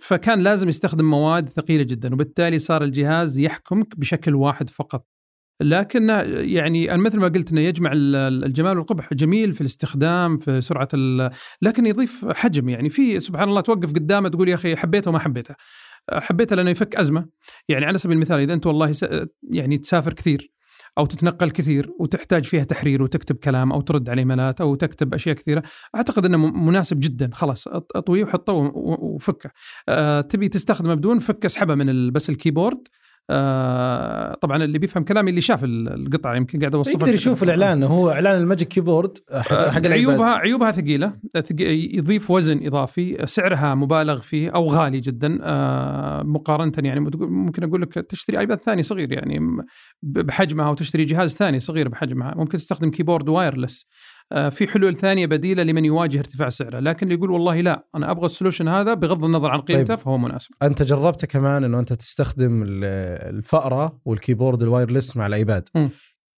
فكان 0.00 0.40
لازم 0.40 0.68
يستخدم 0.68 1.10
مواد 1.10 1.48
ثقيلة 1.48 1.82
جدا 1.82 2.14
وبالتالي 2.14 2.58
صار 2.58 2.84
الجهاز 2.84 3.38
يحكمك 3.38 3.98
بشكل 3.98 4.34
واحد 4.34 4.70
فقط. 4.70 5.06
لكن 5.62 6.08
يعني 6.34 6.96
مثل 6.96 7.18
ما 7.18 7.28
قلت 7.28 7.52
إنه 7.52 7.60
يجمع 7.60 7.90
الجمال 7.94 8.78
والقبح 8.78 9.14
جميل 9.14 9.52
في 9.52 9.60
الاستخدام 9.60 10.38
في 10.38 10.60
سرعة 10.60 10.88
لكن 11.62 11.86
يضيف 11.86 12.26
حجم. 12.28 12.68
يعني 12.68 12.90
في 12.90 13.20
سبحان 13.20 13.48
الله 13.48 13.60
توقف 13.60 13.92
قدامه 13.92 14.28
تقول 14.28 14.48
يا 14.48 14.54
أخي 14.54 14.76
حبيته 14.76 15.08
وما 15.08 15.18
حبيته. 15.18 15.54
حبيته 16.12 16.56
لأنه 16.56 16.70
يفك 16.70 16.96
أزمة. 16.96 17.28
يعني 17.68 17.86
على 17.86 17.98
سبيل 17.98 18.16
المثال 18.16 18.40
إذا 18.40 18.54
أنت 18.54 18.66
والله 18.66 18.92
يعني 19.50 19.78
تسافر 19.78 20.12
كثير 20.12 20.52
أو 20.98 21.06
تتنقل 21.06 21.50
كثير 21.50 21.90
وتحتاج 22.00 22.44
فيها 22.44 22.64
تحرير 22.64 23.02
وتكتب 23.02 23.36
كلام 23.36 23.72
أو 23.72 23.80
ترد 23.80 24.08
على 24.08 24.20
إيميلات 24.20 24.60
أو 24.60 24.74
تكتب 24.74 25.14
أشياء 25.14 25.36
كثيرة 25.36 25.62
أعتقد 25.94 26.26
إنه 26.26 26.38
مناسب 26.38 27.00
جدا. 27.00 27.30
خلاص 27.32 27.68
أطويه 27.68 28.24
وحطه 28.24 28.52
وفكه. 28.52 29.50
أه 29.88 30.20
تبي 30.20 30.48
تستخدمه 30.48 30.94
بدون 30.94 31.18
فك 31.18 31.44
اسحبه 31.44 31.74
من 31.74 32.10
بس 32.10 32.30
ال 32.30 32.36
keyboard 32.36 32.88
آه 33.30 34.34
طبعا 34.34 34.64
اللي 34.64 34.78
بيفهم 34.78 35.04
كلامي 35.04 35.30
اللي 35.30 35.40
شاف 35.40 35.64
القطعة 35.64 36.36
يمكن 36.36 36.58
قاعد 36.58 36.74
اوصفها 36.74 37.00
يقدر 37.00 37.14
يشوف 37.14 37.42
الإعلان 37.42 37.82
هو 37.82 38.10
إعلان 38.10 38.36
ال 38.36 38.41
Magic 38.41 38.68
Keyboard 38.68 39.18
حق, 39.32 39.52
آه 39.52 39.70
حق 39.70 39.86
عيوبها 39.86 40.34
عيوبها 40.34 40.70
ثقيلة. 40.70 41.12
يضيف 41.60 42.30
وزن 42.30 42.66
إضافي 42.66 43.26
سعرها 43.26 43.74
مبالغ 43.74 44.20
فيه 44.20 44.50
أو 44.50 44.66
غالي 44.66 45.00
جدا 45.00 45.38
آه 45.42 46.22
مقارنه 46.22 46.72
يعني 46.78 47.00
ممكن 47.20 47.64
أقول 47.64 47.82
لك 47.82 47.94
تشتري 47.94 48.38
iPad 48.38 48.60
ثاني 48.60 48.82
صغير 48.82 49.12
يعني 49.12 49.40
بحجمها 50.02 50.70
وتشتري 50.70 51.04
جهاز 51.04 51.34
ثاني 51.36 51.60
صغير 51.60 51.88
بحجمها. 51.88 52.34
ممكن 52.36 52.58
تستخدم 52.58 52.90
keyboard 52.90 53.28
wireless 53.28 53.86
في 54.30 54.66
حلول 54.66 54.96
ثانية 54.96 55.26
بديلة 55.26 55.62
لمن 55.62 55.84
يواجه 55.84 56.18
ارتفاع 56.18 56.48
سعره 56.48 56.78
لكن 56.78 57.12
يقول 57.12 57.30
والله 57.30 57.60
لا 57.60 57.84
أنا 57.94 58.10
أبغى 58.10 58.26
ال 58.26 58.31
solution 58.31 58.68
هذا 58.68 58.94
بغض 58.94 59.24
النظر 59.24 59.50
عن 59.50 59.60
قيمته 59.60 59.94
طيب. 59.94 59.98
فهو 59.98 60.18
مناسب 60.18 60.50
أنت 60.62 60.82
جربت 60.82 61.24
كمان 61.24 61.64
إنه 61.64 61.78
أنت 61.80 61.92
تستخدم 61.92 62.62
الفأرة 62.66 64.00
وال 64.04 64.16
keyboard 64.16 64.62
ال 64.62 64.68
wireless 64.68 65.16
مع 65.16 65.26
ال 65.26 65.34
iPad 65.34 65.68
م. 65.74 65.88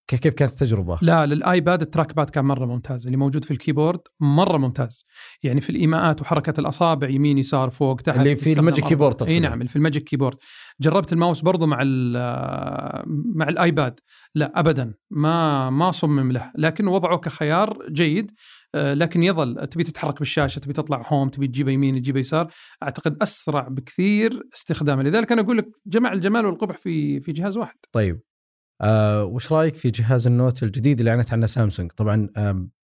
كيف 0.07 0.19
كانت 0.19 0.51
التجربة؟ 0.51 0.97
لا 1.01 1.25
لل 1.25 1.41
iPad 1.41 1.73
ال 1.73 1.81
trackpad 1.81 2.29
كان 2.29 2.45
مرة 2.45 2.65
ممتاز 2.65 3.05
اللي 3.05 3.17
موجود 3.17 3.45
في 3.45 3.51
ال 3.51 3.56
keyboard 3.56 3.99
مرة 4.19 4.57
ممتاز. 4.57 5.05
يعني 5.43 5.61
في 5.61 5.69
الإيماءات 5.69 6.21
وحركة 6.21 6.59
الأصابع 6.59 7.09
يمين 7.09 7.37
يسار 7.37 7.69
فوق 7.69 8.01
تحت 8.01 8.17
اللي 8.17 8.35
في 8.35 8.53
ال 8.53 8.58
Magic 8.58 8.85
Keyboard 8.85 9.23
إي 9.23 9.39
نعم 9.39 9.65
في 9.65 9.75
ال 9.75 9.80
Magic 9.80 10.03
Keyboard. 10.03 10.37
جربت 10.81 11.13
الماوس 11.13 11.41
برضو 11.41 11.65
مع 11.65 11.77
مع 13.35 13.49
الآيباد. 13.49 13.99
لا 14.35 14.59
ابدا. 14.59 14.93
ما 15.11 15.69
ما 15.69 15.91
صمم 15.91 16.31
له. 16.31 16.51
لكن 16.57 16.87
وضعه 16.87 17.17
كخيار 17.17 17.87
جيد. 17.89 18.31
آه، 18.75 18.93
لكن 18.93 19.23
يظل. 19.23 19.67
تبي 19.67 19.83
تتحرك 19.83 20.19
بالشاشة 20.19 20.59
تبي 20.59 20.73
تطلع 20.73 21.05
هوم 21.07 21.29
تبي 21.29 21.47
تجيبه 21.47 21.71
يمين 21.71 22.01
تجيبه 22.01 22.19
يسار. 22.19 22.51
أعتقد 22.83 23.17
أسرع 23.21 23.67
بكثير 23.67 24.43
استخداما 24.53 25.01
لذلك 25.03 25.31
أنا 25.31 25.41
أقول 25.41 25.57
لك 25.57 25.67
جمع 25.85 26.13
الجمال 26.13 26.45
والقبح 26.45 26.77
في 26.77 27.21
في 27.21 27.31
جهاز 27.31 27.57
واحد. 27.57 27.75
طيب. 27.91 28.19
آه 28.83 29.23
وش 29.23 29.51
رأيك 29.51 29.75
في 29.75 29.89
جهاز 29.89 30.27
النوت 30.27 30.63
الجديد 30.63 30.99
اللي 30.99 31.11
أعلنت 31.11 31.33
عنه 31.33 31.45
سامسونج؟ 31.45 31.91
طبعا 31.91 32.29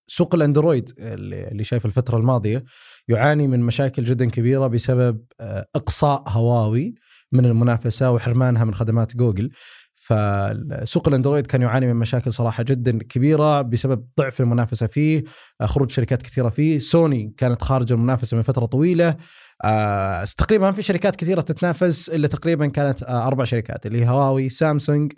سوق 0.08 0.36
الأندرويد 0.36 0.92
اللي 1.00 1.64
شايف 1.64 1.86
الفترة 1.86 2.18
الماضية 2.18 2.64
يعاني 3.08 3.48
من 3.48 3.60
مشاكل 3.60 4.04
جدا 4.04 4.30
كبيرة 4.30 4.68
بسبب 4.68 5.26
آه 5.40 5.66
إقصاء 5.76 6.24
هواوي 6.28 6.96
من 7.32 7.46
المنافسة 7.46 8.12
وحرمانها 8.12 8.64
من 8.64 8.74
خدمات 8.74 9.16
جوجل. 9.16 9.52
فسوق 9.96 11.08
الأندرويد 11.08 11.48
كان 11.48 11.62
يعاني 11.62 11.88
من 11.88 11.96
مشاكل 11.96 12.34
صراحة 12.34 12.64
جدا 12.64 12.98
كبيرة 12.98 13.62
بسبب 13.62 14.08
ضعف 14.18 14.42
المنافسة 14.42 14.88
فيه 14.88 15.24
آه، 15.62 15.66
خروج 15.66 15.92
شركات 15.92 16.22
كثيرة 16.22 16.50
فيه. 16.50 16.80
سوني 16.80 17.34
كانت 17.38 17.62
خارج 17.62 17.92
المنافسة 17.92 18.38
من 18.38 18.44
فترة 18.44 18.66
طويلة. 18.66 19.16
آه 19.64 20.24
تقريبا 20.38 20.72
في 20.72 20.82
شركات 20.82 21.16
كثيرة 21.16 21.42
تتنافس 21.42 22.10
إلا 22.10 22.28
تقريبا 22.28 22.68
كانت 22.68 23.04
آه 23.04 23.28
أربع 23.28 23.44
شركات 23.44 23.86
اللي 23.86 24.08
هواوي 24.08 24.50
سامسونج 24.50 25.14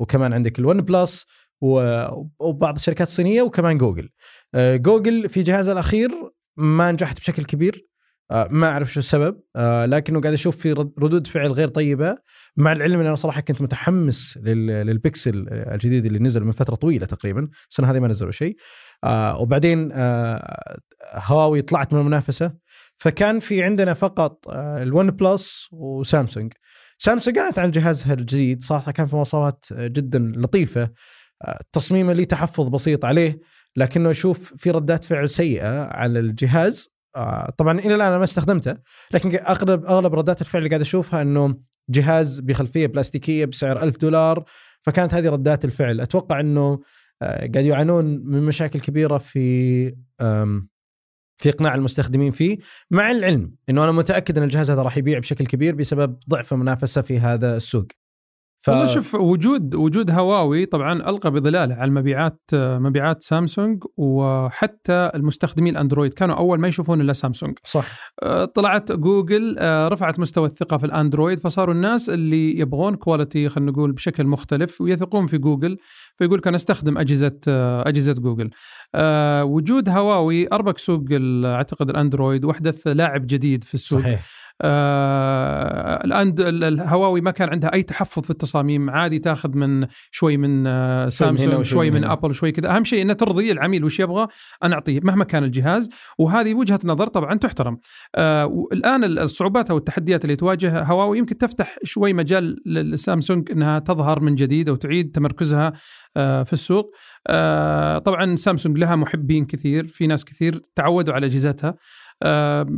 وكمان 0.00 0.32
عندك 0.32 0.58
ال 0.58 0.80
OnePlus 0.80 1.26
وبعض 2.40 2.74
الشركات 2.74 3.08
الصينية 3.08 3.42
وكمان 3.42 3.78
جوجل. 3.78 4.08
آه 4.54 4.76
جوجل 4.76 5.28
في 5.28 5.42
جهازها 5.42 5.72
الأخير 5.72 6.10
ما 6.56 6.92
نجحت 6.92 7.18
بشكل 7.18 7.44
كبير. 7.44 7.86
آه، 8.30 8.48
ما 8.50 8.68
أعرف 8.68 8.92
شو 8.92 9.00
السبب. 9.00 9.40
آه، 9.56 9.86
لكنه 9.86 10.20
قاعد 10.20 10.32
أشوف 10.32 10.56
في 10.56 10.72
ردود 10.72 11.26
فعل 11.26 11.52
غير 11.52 11.68
طيبة. 11.68 12.16
مع 12.56 12.72
العلم 12.72 13.00
إن 13.00 13.06
أنا 13.06 13.14
صراحة 13.14 13.40
كنت 13.40 13.62
متحمس 13.62 14.38
للبكسل 14.42 15.46
الجديد 15.50 16.06
اللي 16.06 16.18
نزل 16.18 16.44
من 16.44 16.52
فترة 16.52 16.74
طويلة 16.74 17.06
تقريبا. 17.06 17.48
السنة 17.70 17.90
هذه 17.90 18.00
ما 18.00 18.08
نزلوا 18.08 18.32
شيء. 18.32 18.56
وبعدين 19.38 19.92
هواوي 21.14 21.62
طلعت 21.62 21.92
من 21.92 22.00
المنافسة. 22.00 22.52
فكان 22.96 23.40
في 23.40 23.62
عندنا 23.62 23.94
فقط 23.94 24.38
ال 24.48 25.10
OnePlus 25.10 25.68
وسامسونج. 25.72 26.52
سامسونج 27.04 27.38
اعلنت 27.38 27.58
عن 27.58 27.70
جهازها 27.70 28.14
الجديد 28.14 28.62
صراحة 28.62 28.92
كان 28.92 29.06
في 29.06 29.16
مواصفات 29.16 29.64
جدا 29.72 30.32
لطيفة 30.36 30.90
التصميم 31.60 32.10
اللي 32.10 32.24
تحفظ 32.24 32.68
بسيط 32.68 33.04
عليه 33.04 33.40
لكنه 33.76 34.10
أشوف 34.10 34.54
في 34.56 34.70
ردات 34.70 35.04
فعل 35.04 35.28
سيئة 35.28 35.82
على 35.84 36.18
الجهاز 36.18 36.94
آه 37.16 37.54
طبعا 37.58 37.78
إلى 37.78 37.94
الآن 37.94 38.08
أنا 38.08 38.18
ما 38.18 38.24
استخدمته 38.24 38.76
لكن 39.10 39.36
اغلب 39.36 39.84
أغلب 39.84 40.14
ردات 40.14 40.40
الفعل 40.40 40.58
اللي 40.58 40.68
قاعد 40.68 40.80
أشوفها 40.80 41.22
إنه 41.22 41.58
جهاز 41.90 42.40
بخلفية 42.40 42.86
بلاستيكية 42.86 43.44
بسعر 43.44 43.82
ألف 43.82 43.96
دولار 43.96 44.44
فكانت 44.82 45.14
هذه 45.14 45.28
ردات 45.28 45.64
الفعل. 45.64 46.00
أتوقع 46.00 46.40
إنه 46.40 46.80
آه 47.22 47.50
قاعد 47.52 47.64
يعانون 47.66 48.04
من 48.04 48.42
مشاكل 48.42 48.80
كبيرة 48.80 49.18
في 49.18 49.94
في 51.38 51.48
إقناع 51.48 51.74
المستخدمين 51.74 52.32
فيه 52.32 52.58
مع 52.90 53.10
العلم 53.10 53.54
إنه 53.70 53.84
أنا 53.84 53.92
متأكد 53.92 54.38
إن 54.38 54.44
الجهاز 54.44 54.70
هذا 54.70 54.82
راح 54.82 54.96
يبيع 54.96 55.18
بشكل 55.18 55.46
كبير 55.46 55.74
بسبب 55.74 56.18
ضعف 56.28 56.52
المنافسة 56.52 57.02
في 57.02 57.18
هذا 57.18 57.56
السوق. 57.56 57.86
ف... 58.64 58.68
والله 58.68 58.86
شوف 58.86 59.14
وجود 59.14 59.74
وجود 59.74 60.10
هواوي 60.10 60.66
طبعا 60.66 60.92
ألقى 60.92 61.30
بظلاله 61.30 61.74
على 61.74 61.90
مبيعات 61.90 62.40
مبيعات 62.54 63.22
سامسونج 63.22 63.84
وحتى 63.96 65.10
المستخدمين 65.14 65.72
الأندرويد. 65.72 66.14
كانوا 66.14 66.36
أول 66.36 66.60
ما 66.60 66.68
يشوفون 66.68 67.00
إلا 67.00 67.12
سامسونج. 67.12 67.58
صح. 67.64 68.12
آه، 68.22 68.44
طلعت 68.44 68.92
جوجل 68.92 69.56
آه، 69.58 69.88
رفعت 69.88 70.18
مستوى 70.18 70.46
الثقة 70.46 70.76
في 70.76 70.86
الأندرويد 70.86 71.38
فصاروا 71.40 71.74
الناس 71.74 72.10
اللي 72.10 72.58
يبغون 72.58 72.94
quality 72.94 73.48
خلينا 73.48 73.70
نقول 73.70 73.92
بشكل 73.92 74.26
مختلف 74.26 74.80
ويثقون 74.80 75.26
في 75.26 75.38
جوجل 75.38 75.76
فيقول 76.16 76.38
لك 76.38 76.46
أنا 76.46 76.56
أستخدم 76.56 76.98
أجهزة 76.98 77.40
آه، 77.48 77.88
أجهزة 77.88 78.12
جوجل. 78.12 78.50
وجود 79.42 79.88
هواوي 79.88 80.52
أربك 80.52 80.78
سوق 80.78 81.04
أعتقد 81.44 81.90
الأندرويد 81.90 82.44
واحدث 82.44 82.86
لاعب 82.86 83.26
جديد 83.26 83.64
في 83.64 83.74
السوق. 83.74 84.00
صحيح. 84.00 84.43
آه 84.64 86.04
الآن 86.04 86.34
الهواوي 86.38 87.20
ما 87.20 87.30
كان 87.30 87.48
عندها 87.48 87.74
أي 87.74 87.82
تحفظ 87.82 88.22
في 88.22 88.30
التصاميم 88.30 88.90
عادي 88.90 89.18
تاخذ 89.18 89.56
من 89.56 89.86
شوي 90.10 90.36
من 90.36 90.66
آه 90.66 91.08
سامسونج 91.08 91.62
شوي 91.64 91.90
من 91.90 92.04
أبل 92.04 92.34
شوي 92.34 92.52
كذا. 92.52 92.76
أهم 92.76 92.84
شيء 92.84 93.02
انها 93.02 93.14
ترضي 93.14 93.52
العميل 93.52 93.84
وش 93.84 94.00
يبغى 94.00 94.26
أنا 94.62 94.74
أعطيه 94.74 95.00
مهما 95.02 95.24
كان 95.24 95.44
الجهاز. 95.44 95.88
وهذه 96.18 96.54
وجهة 96.54 96.80
نظر 96.84 97.06
طبعا 97.06 97.34
تحترم. 97.34 97.78
آه 98.14 98.68
الآن 98.72 99.04
الصعوبات 99.04 99.70
أو 99.70 99.76
التحديات 99.76 100.24
اللي 100.24 100.36
تواجه 100.36 100.82
هواوي 100.82 101.18
يمكن 101.18 101.38
تفتح 101.38 101.76
شوي 101.82 102.12
مجال 102.12 102.56
لسامسونج 102.66 103.50
إنها 103.50 103.78
تظهر 103.78 104.20
من 104.20 104.34
جديد 104.34 104.68
أو 104.68 104.76
تعيد 104.76 105.10
تمركزها 105.10 105.72
آه، 106.16 106.42
في 106.42 106.52
السوق. 106.52 106.94
آه، 107.26 107.98
طبعا 107.98 108.36
سامسونج 108.36 108.78
لها 108.78 108.96
محبين 108.96 109.46
كثير 109.46 109.86
في 109.86 110.06
ناس 110.06 110.24
كثير 110.24 110.62
تعودوا 110.74 111.14
على 111.14 111.26
أجهزتها. 111.26 111.74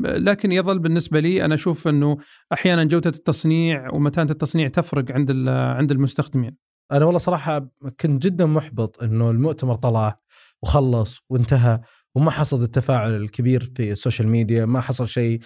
لكن 0.02 0.52
يظل 0.52 0.78
بالنسبة 0.78 1.20
لي 1.20 1.44
أنا 1.44 1.54
أشوف 1.54 1.88
إنه 1.88 2.16
أحيانا 2.52 2.84
جودة 2.84 3.10
التصنيع 3.10 3.94
ومتانة 3.94 4.30
التصنيع 4.30 4.68
تفرق 4.68 5.12
عند 5.12 5.48
عند 5.48 5.92
المستخدمين. 5.92 6.56
أنا 6.92 7.04
والله 7.04 7.18
صراحة 7.18 7.68
كنت 8.00 8.22
جدا 8.22 8.46
محبط 8.46 9.02
إنه 9.02 9.30
المؤتمر 9.30 9.74
طلع 9.74 10.18
وخلص 10.62 11.18
وانتهى 11.30 11.80
وما 12.14 12.30
حصل 12.30 12.62
التفاعل 12.62 13.14
الكبير 13.14 13.72
في 13.76 13.92
السوشيال 13.92 14.28
ميديا 14.28 14.66
ما 14.66 14.80
حصل 14.80 15.08
شيء 15.08 15.40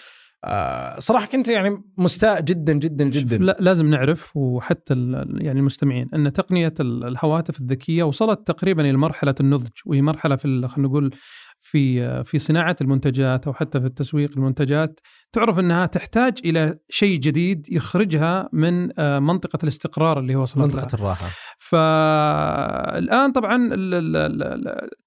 آه 0.45 0.99
صراحة 0.99 1.27
كنت 1.27 1.49
يعني 1.49 1.83
مستاء 1.99 2.41
جدا 2.41 2.73
جدا 2.73 3.05
جدا 3.05 3.39
لا 3.39 3.57
لازم 3.61 3.91
نعرف 3.91 4.37
وحتى 4.37 4.95
يعني 5.39 5.61
المستمعين 5.61 6.09
إن 6.15 6.33
تقنية 6.33 6.75
الهواتف 6.81 7.61
الذكية 7.61 8.03
وصلت 8.03 8.47
تقريبا 8.47 8.83
إلى 8.83 8.97
مرحلة 8.97 9.35
النضج 9.41 9.71
وهي 9.87 10.03
مرحلة 10.03 10.37
في 10.37 10.69
خلينا 10.69 10.89
نقول 10.89 11.11
في 11.61 12.25
في 12.25 12.39
صناعة 12.39 12.77
المنتجات 12.81 13.47
أو 13.47 13.53
حتى 13.53 13.81
في 13.81 13.87
التسويق 13.87 14.31
المنتجات 14.37 15.01
تعرف 15.33 15.59
أنها 15.59 15.87
تحتاج 15.87 16.39
إلى 16.45 16.79
شيء 16.89 17.19
جديد 17.19 17.67
يخرجها 17.73 18.49
من 18.53 19.01
آه، 19.01 19.19
منطقة 19.19 19.59
الاستقرار 19.63 20.19
اللي 20.19 20.35
هو 20.35 20.43
وصلت 20.43 20.75
منطقة 20.75 20.95
الراحة. 20.95 21.29
فالآن 21.63 23.33
طبعا 23.33 23.69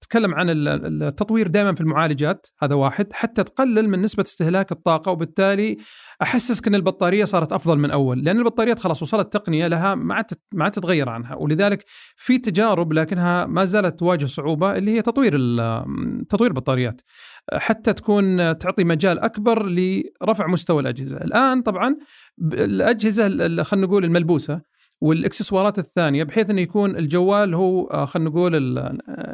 تكلم 0.02 0.34
عن 0.34 0.50
التطوير 0.50 1.48
دائما 1.48 1.76
في 1.76 1.82
المعالجات 1.82 2.48
هذا 2.60 2.76
واحد 2.76 3.14
حتى 3.14 3.44
تقلل 3.44 3.90
من 3.90 4.02
نسبة 4.02 4.24
استهلاك 4.24 4.72
الطاقة 4.72 5.12
وبالتالي 5.12 5.78
أحسسك 6.22 6.68
إن 6.68 6.76
البطارية 6.76 7.26
صارت 7.26 7.54
أفضل 7.54 7.78
من 7.78 7.92
أول 7.92 8.24
لأن 8.24 8.38
البطاريات 8.38 8.80
خلاص 8.80 9.02
وصلت 9.02 9.34
تقنية 9.34 9.68
لها 9.68 9.96
ما 9.96 10.16
عاد 10.16 10.26
ما 10.54 10.64
عاد 10.64 10.72
تتغير 10.72 11.10
عنها 11.10 11.36
ولذلك 11.36 11.86
في 12.16 12.38
تجارب 12.38 12.94
لكنها 12.94 13.46
ما 13.46 13.66
زالت 13.66 14.00
تواجه 14.00 14.26
صعوبة 14.26 14.78
اللي 14.78 14.92
هي 14.92 15.02
تطوير 15.02 15.38
تطوير 16.30 16.52
البطاريات 16.52 17.02
حتى 17.54 17.94
تكون 17.94 18.58
تعطي 18.58 18.84
مجال 18.84 19.20
أكبر 19.20 19.66
لرفع 19.70 20.48
مستوى 20.48 20.82
الأجهزة. 20.82 21.18
الآن 21.18 21.62
طبعا 21.62 21.96
الأجهزة 22.54 23.28
خلينا 23.64 23.88
نقول 23.88 24.06
الملبوسة 24.06 24.73
والاكسسوارات 25.04 25.80
الثانية 25.80 26.24
بحيث 26.24 26.50
إنه 26.50 26.62
يكون 26.62 26.98
الجوال 26.98 27.56
هو 27.56 27.88
آه، 27.88 28.06
خلينا 28.06 28.30
نقول 28.30 28.52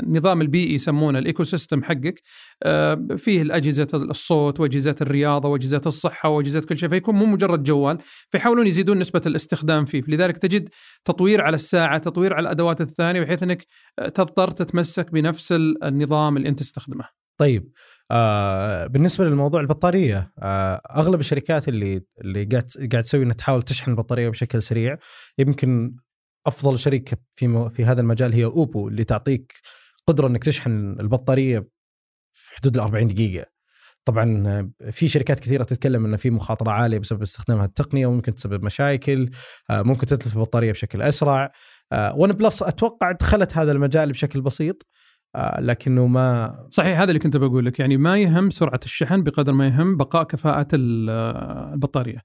النظام 0.04 0.42
البيئي 0.42 0.74
يسمونه 0.74 1.20
ال 1.20 1.44
ecosystem 1.44 1.84
حقك. 1.84 2.22
آه، 2.64 3.08
فيه 3.18 3.42
الأجهزة 3.42 3.88
الصوت 3.94 4.60
وأجهزة 4.60 4.96
الرياضة 5.02 5.50
وأجهزة 5.50 5.82
الصحة 5.86 6.30
وأجهزة 6.30 6.62
كل 6.62 6.78
شيء 6.78 6.90
فيكون 6.90 7.16
مو 7.16 7.26
مجرد 7.26 7.64
جوال 7.64 7.98
فيحاولون 8.30 8.68
يزيدون 8.68 9.00
نسبة 9.00 9.22
الاستخدام 9.26 9.86
فيه. 9.86 10.04
لذلك 10.08 10.38
تجد 10.38 10.70
تطوير 11.06 11.42
على 11.42 11.56
الساعة 11.56 11.98
تطوير 11.98 12.34
على 12.34 12.44
الأدوات 12.44 12.82
الثانية 12.82 13.22
بحيث 13.22 13.44
إنك 13.44 13.66
تضطر 13.98 14.52
تتمسك 14.52 15.12
بنفس 15.12 15.52
النظام 15.84 16.38
اللي 16.38 16.50
أنت 16.50 16.60
تستخدمه. 16.60 17.06
طيب 17.38 17.72
آه 18.12 18.88
بالنسبة 18.88 19.26
للموضوع 19.26 19.62
البطارية 19.62 20.32
آه 20.40 20.82
أغلب 20.96 21.20
الشركات 21.20 21.68
اللي 21.68 22.02
اللي 22.22 22.46
قاعد 22.46 22.72
قاعد 22.92 23.04
تسوي 23.04 23.24
إنها 23.24 23.34
تحاول 23.34 23.64
تشحن 23.64 23.92
البطارية 23.92 24.30
بشكل 24.30 24.64
سريع 24.64 24.98
يمكن 25.38 25.96
أفضل 26.48 26.80
شركة 26.80 27.18
في 27.36 27.70
في 27.76 27.86
هذا 27.86 28.02
المجال 28.02 28.34
هي 28.34 28.46
أوبو 28.46 28.88
اللي 28.88 29.04
تعطيك 29.04 29.54
قدرة 30.08 30.28
إنك 30.28 30.44
تشحن 30.44 30.98
البطارية 31.00 31.60
في 32.34 32.56
حدود 32.58 32.76
ال 32.76 32.82
40 32.82 33.08
دقيقة. 33.08 33.46
طبعا 34.06 34.72
في 34.92 35.08
شركات 35.08 35.40
كثيرة 35.40 35.64
تتكلم 35.64 36.06
إنه 36.06 36.18
في 36.18 36.30
مخاطرة 36.30 36.72
عالية 36.72 37.00
بسبب 37.00 37.22
استخدام 37.22 37.62
التقنية 37.62 38.08
وممكن 38.08 38.36
تسبب 38.36 38.64
مشاكل 38.64 39.30
آه 39.70 39.82
ممكن 39.82 40.08
تتلف 40.08 40.36
البطارية 40.36 40.72
بشكل 40.72 41.02
أسرع. 41.02 41.52
آه 41.92 42.16
ون 42.16 42.32
بلس 42.32 42.64
أتوقع 42.64 43.12
دخلت 43.12 43.58
هذا 43.58 43.72
المجال 43.72 44.12
بشكل 44.12 44.42
بسيط 44.42 44.88
لكنه 45.60 46.08
ما 46.08 46.56
صحيح 46.70 47.00
هذا 47.00 47.10
اللي 47.10 47.20
كنت 47.20 47.38
بقول 47.38 47.66
لك. 47.66 47.80
يعني 47.80 47.98
ما 47.98 48.18
يهم 48.18 48.50
سرعة 48.50 48.80
الشحن 48.86 49.24
بقدر 49.24 49.54
ما 49.54 49.68
يهم 49.68 49.98
بقاء 49.98 50.24
كفاءه 50.24 50.68
آه، 50.74 51.74
البطارية. 51.74 52.22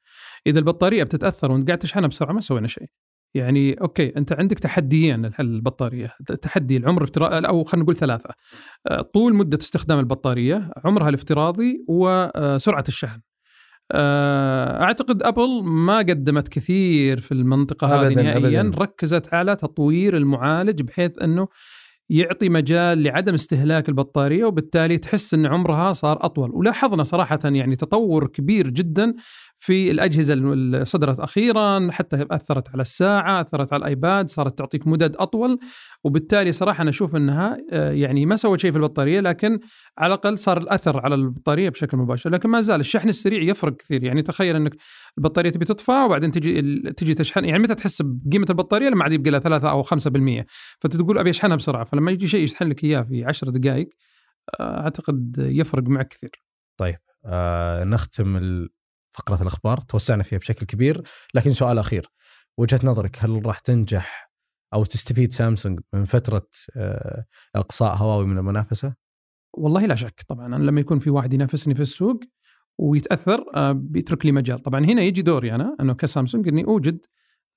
إذا 0.46 0.58
البطارية 0.58 1.02
بتتأثر 1.02 1.52
وأنت 1.52 1.66
قاعد 1.66 1.78
تشحنها 1.78 2.08
بسرعة 2.08 2.32
ما 2.32 2.40
سوينا 2.40 2.68
شيء. 2.68 2.87
يعني 3.34 3.75
أوكي 3.75 4.16
أنت 4.16 4.32
عندك 4.32 4.58
تحديين 4.58 5.30
البطارية. 5.40 6.11
تحدي 6.42 6.76
العمر 6.76 7.02
الافتراضي 7.02 7.46
أو 7.46 7.64
خلينا 7.64 7.82
نقول 7.84 7.96
ثلاثة. 7.96 8.30
آه، 8.87 9.00
طول 9.00 9.34
مدة 9.34 9.58
استخدام 9.58 9.99
البطارية 9.99 10.70
عمرها 10.84 11.08
الافتراضي 11.08 11.84
وسرعه 11.88 12.84
الشحن. 12.88 13.20
أعتقد 13.94 15.23
أبل 15.23 15.62
ما 15.64 15.99
قدمت 15.99 16.49
كثير 16.49 17.20
في 17.20 17.32
المنطقة 17.32 17.87
هذه 17.87 18.14
نهائيا. 18.14 18.61
أبداً. 18.61 18.78
ركزت 18.78 19.34
على 19.34 19.56
تطوير 19.56 20.16
المعالج 20.16 20.82
بحيث 20.82 21.23
أنه 21.23 21.49
يعطي 22.11 22.49
مجال 22.49 23.02
لعدم 23.02 23.35
استهلاك 23.35 23.88
البطارية 23.88 24.44
وبالتالي 24.44 24.98
تحس 24.98 25.35
إن 25.35 25.46
عمرها 25.46 25.92
صار 25.92 26.24
أطول. 26.24 26.50
ولاحظنا 26.50 27.02
صراحة 27.02 27.40
يعني 27.44 27.76
تطور 27.76 28.26
كبير 28.26 28.68
جدا 28.68 29.14
في 29.64 29.90
الأجهزة 29.90 30.35
اللي 30.35 30.85
صدرت 30.85 31.20
أخيرا 31.20 31.90
حتى 31.90 32.27
أثرت 32.31 32.68
على 32.68 32.81
الساعة 32.83 33.40
أثرت 33.40 33.72
على 33.72 33.81
الآيباد 33.81 34.31
صارت 34.31 34.59
تعطيك 34.59 34.87
مدد 34.87 35.16
أطول. 35.16 35.59
وبالتالي 36.05 36.53
صراحة 36.53 36.83
أنا 36.83 36.90
أشوف 36.90 37.16
إنها 37.16 37.59
آه، 37.70 37.90
يعني 37.90 38.27
ما 38.27 38.37
سوت 38.37 38.61
شيء 38.61 38.70
في 38.70 38.77
البطارية 38.77 39.20
لكن 39.20 39.59
على 39.98 40.14
الأقل 40.14 40.38
صار 40.38 40.59
الأثر 40.59 41.00
على 41.00 41.14
البطارية 41.14 41.68
بشكل 41.68 41.96
مباشر. 41.96 42.31
لكن 42.31 42.48
ما 42.48 42.61
زال 42.61 42.81
الشحن 42.81 43.09
السريع 43.09 43.42
يفرق 43.42 43.77
كثير. 43.77 44.05
يعني 44.05 44.22
تخيل 44.22 44.57
إنك 44.57 44.77
البطارية 45.18 45.50
تبي 45.50 45.64
تطفى 45.64 46.05
وبعدين 46.05 46.31
تجي 46.31 46.62
تجي 46.92 47.14
تشحن. 47.14 47.44
يعني 47.44 47.62
متى 47.62 47.74
تحس 47.74 48.03
بقيمة 48.03 48.46
البطارية؟ 48.50 48.88
لما 48.88 49.05
عاد 49.05 49.12
يبقى 49.12 49.31
لها 49.31 49.40
3 49.40 49.70
أو 49.70 49.83
5% 49.83 50.46
فتقول 50.81 51.18
أبي 51.18 51.31
أشحنها 51.31 51.57
بسرعة. 51.57 51.85
فلما 51.85 52.11
يجي 52.11 52.29
شيء 52.29 52.40
يشحن 52.40 52.68
لك 52.68 52.85
إياه 52.85 53.03
في 53.03 53.24
10 53.24 53.50
دقائق 53.50 53.88
آه، 54.61 54.81
أعتقد 54.81 55.37
يفرق 55.38 55.83
معك 55.83 56.09
كثير. 56.09 56.31
طيب 56.79 56.96
آه 57.27 57.85
نختم 57.85 58.37
فقرة 59.14 59.42
الأخبار 59.42 59.81
توسعنا 59.81 60.22
فيها 60.22 60.38
بشكل 60.38 60.66
كبير 60.66 61.03
لكن 61.35 61.53
سؤال 61.53 61.79
أخير 61.79 62.11
وجهة 62.59 62.81
نظرك 62.85 63.16
هل 63.20 63.46
راح 63.46 63.59
تنجح 63.59 64.31
أو 64.74 64.85
تستفيد 64.85 65.33
سامسونج 65.33 65.81
من 65.92 66.05
فترة 66.05 66.46
آه، 66.77 67.24
إقصاء 67.57 67.96
هواوي 67.96 68.27
من 68.27 68.38
المنافسة؟ 68.38 68.94
والله 69.55 69.87
لا 69.87 69.94
شك 69.94 70.22
طبعا 70.29 70.46
أنا 70.46 70.64
لما 70.64 70.81
يكون 70.81 70.98
في 70.98 71.11
واحد 71.11 71.35
ينافسني 71.35 71.74
في 71.74 71.83
السوق 71.83 72.20
ويتأثر 72.79 73.44
آه، 73.55 73.72
بيترك 73.72 74.27
لي 74.27 74.33
مجال 74.33 74.59
طبعا 74.59 74.85
هنا 74.85 75.03
يجي 75.03 75.22
دوري 75.22 75.55
أنا 75.55 75.77
أنه 75.81 75.94
كسامسونج 75.94 76.48
إني 76.48 76.64
أوجد 76.64 77.07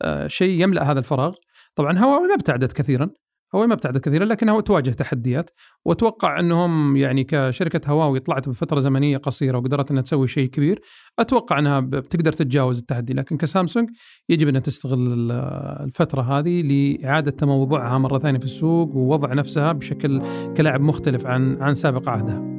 آه، 0.02 0.28
شيء 0.28 0.64
يملأ 0.64 0.92
هذا 0.92 1.00
الفراغ 1.00 1.36
طبعا 1.76 2.00
هواوي 2.00 2.28
ما 2.28 2.34
ابتعدت 2.34 2.74
كثيرا 2.74 3.10
هواوي 3.56 3.68
ما 3.68 3.74
ابتعدت 3.74 4.06
كثيرا 4.10 4.26
لكنها 4.26 4.62
تواجه 4.62 4.90
تحديات. 4.90 5.50
وأتوقع 5.86 6.40
أنهم 6.40 6.98
يعني 6.98 7.24
كشركة 7.24 7.92
هواوي 7.92 8.20
طلعت 8.20 8.50
بفترة 8.50 8.80
زمنية 8.80 9.18
قصيرة 9.18 9.58
وقدرت 9.58 9.92
إنها 9.92 10.02
تسوي 10.02 10.28
شيء 10.28 10.50
كبير. 10.50 10.82
أتوقع 11.20 11.60
أنها 11.60 11.80
بتقدر 11.80 12.34
تتجاوز 12.34 12.80
التحدي. 12.80 13.14
لكن 13.14 13.38
كسامسونج 13.38 13.90
يجب 14.30 14.48
أنها 14.48 14.62
تستغل 14.62 15.32
الفترة 15.32 16.22
هذه 16.22 16.62
لإعادة 16.62 17.32
تموضعها 17.32 17.98
مرة 17.98 18.20
ثانية 18.20 18.40
في 18.40 18.46
السوق 18.46 18.96
ووضع 18.96 19.34
نفسها 19.34 19.72
بشكل 19.72 20.22
كلاعب 20.58 20.82
مختلف 20.82 21.26
عن 21.26 21.62
عن 21.62 21.74
سابق 21.74 22.10
عهدها. 22.10 22.57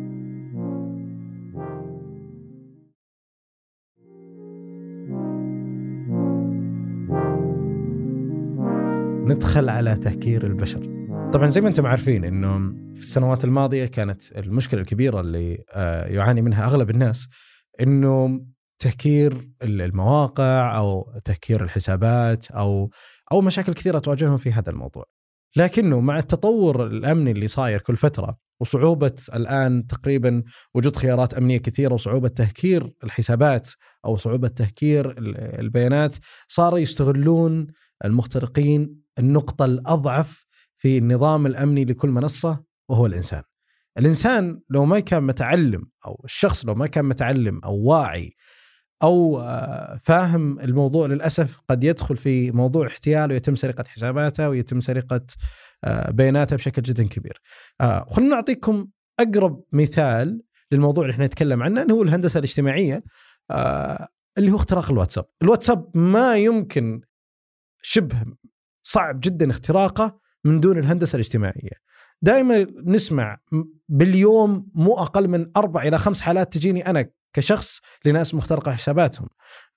ندخل 9.29 9.69
على 9.69 9.95
تهكير 9.95 10.47
البشر 10.47 10.81
طبعا 11.33 11.49
زي 11.49 11.61
ما 11.61 11.69
أنتم 11.69 11.87
عارفين 11.87 12.25
إنه 12.25 12.59
في 12.95 13.01
السنوات 13.01 13.45
الماضية 13.45 13.87
كانت 13.87 14.33
المشكلة 14.33 14.81
الكبيرة 14.81 15.21
اللي 15.21 15.65
آه، 15.71 16.07
يعاني 16.07 16.43
منها 16.43 16.65
أغلب 16.67 16.91
الناس 16.91 17.29
إنه 17.81 18.41
تهكير 18.79 19.49
المواقع 19.63 20.79
أو 20.79 21.13
تهكير 21.25 21.65
الحسابات 21.65 22.51
أو 22.51 22.91
أو 23.33 23.41
مشاكل 23.41 23.75
كثيرة 23.75 23.99
تواجههم 23.99 24.37
في 24.37 24.53
هذا 24.53 24.71
الموضوع. 24.71 25.05
لكنه 25.57 26.01
مع 26.01 26.19
التطور 26.19 26.87
الأمني 26.87 27.31
اللي 27.31 27.47
صاير 27.47 27.81
كل 27.81 27.97
فترة 27.97 28.39
وصعوبة 28.61 29.15
الآن 29.35 29.87
تقريبا 29.87 30.43
وجود 30.75 30.97
خيارات 30.97 31.35
أمنية 31.35 31.59
كثيرة 31.59 31.95
وصعوبة 31.95 32.29
تهكير 32.29 32.93
الحسابات 33.05 33.71
أو 34.05 34.17
صعوبة 34.17 34.49
تهكير 34.49 35.15
البيانات 35.61 36.17
صاروا 36.49 36.79
يستغلون 36.79 37.67
المخترقين 38.05 39.03
النقطة 39.19 39.65
الأضعف 39.65 40.47
في 40.77 40.99
النظام 40.99 41.47
الأمني 41.47 41.85
لكل 41.85 42.09
منصة 42.09 42.65
وهو 42.89 43.07
الإنسان. 43.07 43.43
الإنسان 43.99 44.61
لو 44.71 44.85
ما 44.85 45.01
كان 45.01 45.23
متعلم 45.23 45.91
أو 46.07 46.21
الشخص 46.25 46.67
لو 46.67 46.75
ما 46.75 46.87
كان 46.87 47.05
متعلم 47.05 47.61
أو 47.65 47.77
واعي 47.77 48.37
أو 49.03 49.41
آه، 49.41 50.01
فاهم 50.03 50.61
الموضوع 50.61 51.07
للأسف 51.07 51.61
قد 51.69 51.85
يدخل 51.85 52.17
في 52.17 52.51
موضوع 52.51 52.87
احتيال 52.87 53.33
ويتم 53.33 53.57
سرقة 53.57 53.85
حساباته 53.89 54.49
ويتم 54.49 54.81
سرقة 54.81 55.21
آه، 55.85 56.11
بياناته 56.11 56.57
بشكل 56.57 56.83
جدا 56.83 57.09
كبير. 57.09 57.41
آه، 57.81 58.07
خلونا 58.11 58.35
نعطيكم 58.35 58.89
أقرب 59.21 59.65
مثال 59.73 60.43
للموضوع 60.73 61.05
اللي 61.05 61.13
إحنا 61.13 61.27
نتكلم 61.27 61.63
عنه 61.63 61.83
اللي 61.83 61.93
هو 61.93 62.03
الهندسة 62.03 62.39
الاجتماعية 62.39 63.03
اللي 64.39 64.51
هو 64.51 64.57
اختراق 64.57 64.91
الواتساب. 64.91 65.25
الواتساب 65.43 65.97
ما 65.97 66.37
يمكن 66.37 67.01
شبه 67.83 68.25
صعب 68.83 69.21
جدا 69.21 69.51
اختراقه 69.51 70.21
من 70.45 70.61
دون 70.61 70.79
الهندسة 70.79 71.17
الاجتماعية. 71.17 71.89
دائما 72.23 72.67
نسمع 72.87 73.39
باليوم 73.89 74.71
مو 74.75 74.99
أقل 74.99 75.29
من 75.29 75.51
أربع 75.57 75.83
إلى 75.83 75.99
خمس 75.99 76.21
حالات 76.21 76.53
تجيني 76.53 76.87
أنا 76.87 77.11
كشخص 77.33 77.81
لناس 78.05 78.35
مخترقة 78.35 78.73
حساباتهم 78.73 79.29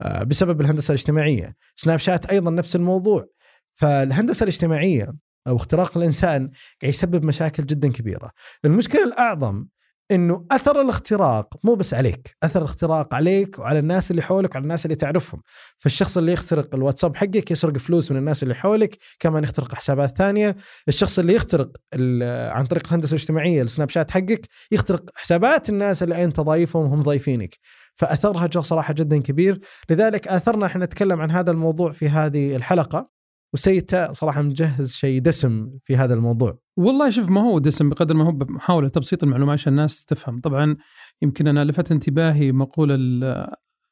آه، 0.02 0.24
بسبب 0.24 0.62
الهندسة 0.62 0.92
الاجتماعية. 0.92 1.56
سناب 1.76 2.00
شات 2.00 2.26
أيضا 2.26 2.52
نفس 2.52 2.76
الموضوع. 2.76 3.28
فالهندسة 3.74 4.44
الاجتماعية 4.44 5.14
أو 5.48 5.56
اختراق 5.56 5.98
الإنسان 5.98 6.52
قاعد 6.82 6.94
يسبب 6.94 7.26
مشاكل 7.26 7.66
جدا 7.66 7.92
كبيرة. 7.92 8.32
المشكلة 8.66 9.04
الأعظم 9.04 9.66
إنه 10.12 10.46
أثر 10.52 10.82
الاختراق 10.82 11.48
مو 11.64 11.76
بس 11.76 11.94
عليك، 11.94 12.36
أثر 12.44 12.60
الاختراق 12.60 13.14
عليك 13.14 13.60
وعلى 13.60 13.80
الناس 13.80 14.12
اللي 14.12 14.22
حولك 14.22 14.56
وعلى 14.56 14.64
الناس 14.64 14.86
اللي 14.86 14.96
تعرفهم. 14.96 15.42
فالشخص 15.80 16.18
اللي 16.18 16.34
يخترق 16.34 16.76
الواتساب 16.76 17.16
حقك 17.16 17.52
يسرق 17.52 17.78
فلوس 17.78 18.12
من 18.12 18.18
الناس 18.18 18.44
اللي 18.44 18.56
حولك، 18.56 18.98
كمان 19.20 19.44
يخترق 19.44 19.76
حسابات 19.76 20.18
ثانية، 20.18 20.56
الشخص 20.88 21.20
اللي 21.20 21.34
يخترق 21.34 21.72
عن 22.54 22.66
طريق 22.66 22.88
الهندسة 22.88 23.16
الاجتماعية 23.16 23.62
السناب 23.62 23.90
شات 23.90 24.12
حقك 24.12 24.48
يخترق 24.72 25.10
حسابات 25.16 25.70
الناس 25.70 26.04
اللي 26.04 26.24
أنت 26.24 26.40
ضايفهم 26.40 26.86
وهم 26.86 27.04
ضايفينك. 27.04 27.58
فأثرها 27.96 28.62
صراحة 28.62 28.94
جدا 28.94 29.22
كبير، 29.22 29.60
لذلك 29.90 30.28
آثرنا 30.28 30.66
إحنا 30.66 30.86
نتكلم 30.86 31.22
عن 31.22 31.32
هذا 31.32 31.52
الموضوع 31.52 31.92
في 31.92 32.10
هذه 32.10 32.56
الحلقة. 32.56 33.21
وسيد 33.54 34.08
صراحة 34.12 34.42
مجهز 34.42 34.94
شيء 34.94 35.22
دسم 35.22 35.70
في 35.84 35.98
هذا 35.98 36.14
الموضوع. 36.14 36.60
والله 36.78 37.10
شوف 37.10 37.30
ما 37.30 37.42
هو 37.42 37.60
دسم 37.60 37.90
بقدر 37.90 38.16
ما 38.16 38.26
هو 38.26 38.32
محاولة 38.32 38.88
تبسيط 38.88 39.24
المعلومات 39.24 39.54
عشان 39.60 39.74
الناس 39.74 40.06
تفهم. 40.06 40.40
طبعا 40.42 40.78
يمكن 41.22 41.48
أنا 41.48 41.66
لفت 41.66 41.92
انتباهي 41.92 42.52
مقوله 42.52 42.98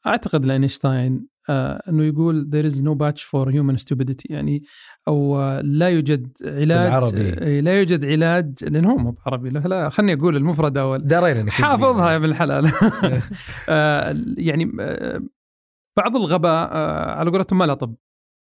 أعتقد 0.08 0.45
لأينشتاين 0.45 1.28
آه 1.50 1.82
إنه 1.89 2.04
يقول 2.04 2.50
there 2.54 2.72
is 2.74 2.76
no 2.78 2.95
batch 2.95 3.24
for 3.24 3.52
human 3.52 3.84
stupidity 3.84 4.26
يعني 4.30 4.63
أو 5.08 5.39
آه 5.39 5.62
لا 5.62 5.89
يوجد 5.89 6.28
علاج 6.43 6.88
بالعربي. 6.88 7.62
لا 7.62 7.80
يوجد 7.80 8.06
علاج 8.06 8.54
لأن 8.62 8.86
هو 8.86 8.98
مو 8.98 9.12
بعربي 9.12 9.50
لا 9.50 9.89
خلني 9.89 10.13
أقول 10.13 10.36
المفرد 10.36 10.78
أول. 10.78 11.02
حافظها 11.50 12.12
يا 12.12 12.15
ابن 12.15 12.26
الحلال. 12.26 12.72
آه 13.69 14.15
يعني 14.38 14.72
آه 14.80 15.22
بعض 15.98 16.15
الغباء 16.15 16.69
آه 16.72 17.12
على 17.12 17.32
قولتهم 17.32 17.60
ما 17.60 17.65
له 17.65 17.74
طب. 17.74 17.95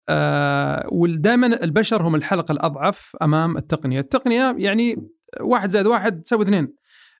آه 0.08 0.88
ودائما 0.92 1.46
البشر 1.46 2.02
هم 2.02 2.14
الحلقة 2.14 2.52
الأضعف 2.52 3.16
أمام 3.22 3.56
التقنية، 3.56 4.00
التقنية 4.00 4.56
يعني 4.58 5.08
واحد 5.40 5.70
زائد 5.70 5.86
واحد 5.86 6.22
تساوي 6.22 6.44
اثنين. 6.44 6.74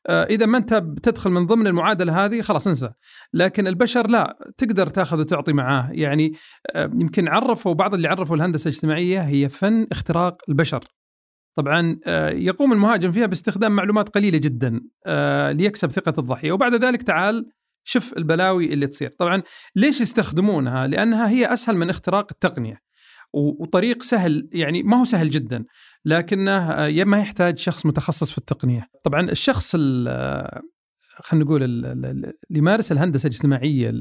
آه 0.07 0.25
إذا 0.25 0.47
ما 0.47 0.59
أنت 0.59 0.75
بتدخل 0.75 1.31
من 1.31 1.47
ضمن 1.47 1.67
المعادلة 1.67 2.25
هذه 2.25 2.41
خلاص 2.41 2.67
انسى. 2.67 2.91
لكن 3.35 3.67
البشر 3.67 4.07
لا 4.07 4.39
تقدر 4.59 4.87
تأخذ 4.87 5.21
وتعطي 5.21 5.53
معاه، 5.53 5.91
يعني 5.93 6.33
آه 6.75 6.85
يمكن 6.85 7.29
عرفوا 7.29 7.75
بعض 7.75 7.95
اللي 7.95 8.09
عرفوا 8.09 8.37
الهندسة 8.37 8.69
الاجتماعية 8.69 9.21
هي 9.21 9.49
فن 9.49 9.87
اختراق 9.93 10.43
البشر. 10.49 10.85
طبعا 11.59 11.99
يقوم 12.33 12.73
المهاجم 12.73 13.13
فيها 13.13 13.27
باستخدام 13.27 13.73
معلومات 13.73 14.09
قليلة 14.09 14.39
جدا 14.39 14.81
ليكسب 15.53 15.91
ثقة 15.91 16.15
الضحية، 16.19 16.53
وبعد 16.53 16.75
ذلك 16.75 17.03
تعال 17.03 17.47
شوف 17.89 18.15
البلاوي 18.17 18.73
اللي 18.73 18.87
تصير. 18.87 19.11
طبعا 19.19 19.43
ليش 19.77 20.01
يستخدمونها؟ 20.01 20.87
لأنها 20.87 21.29
هي 21.29 21.53
أسهل 21.53 21.77
من 21.77 21.91
اختراق 21.91 22.27
التقنية. 22.31 22.81
وطريق 23.33 24.03
سهل 24.03 24.49
يعني 24.53 24.83
ما 24.83 25.01
هو 25.01 25.05
سهل 25.05 25.31
جدا 25.31 25.65
لكنه 26.05 26.89
ما 27.05 27.21
يحتاج 27.21 27.59
شخص 27.59 27.87
متخصص 27.87 28.31
في 28.31 28.39
التقنية. 28.39 28.89
طبعا 29.05 29.21
الشخص 29.31 29.77
خلينا 29.77 31.45
نقول 31.45 31.63
اللي 31.63 32.33
يمارس 32.51 32.93
الهندسة 32.93 33.27
الاجتماعية 33.27 33.93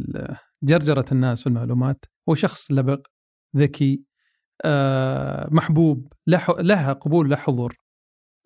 جرجرة 0.63 1.05
الناس 1.11 1.41
في 1.41 1.47
المعلومات 1.47 2.05
هو 2.29 2.35
شخص 2.35 2.71
لبق 2.71 3.07
ذكي 3.57 4.01
محبوب 5.51 6.13
له 6.27 6.93
قبول 6.93 7.29
له 7.29 7.35
حضور. 7.35 7.75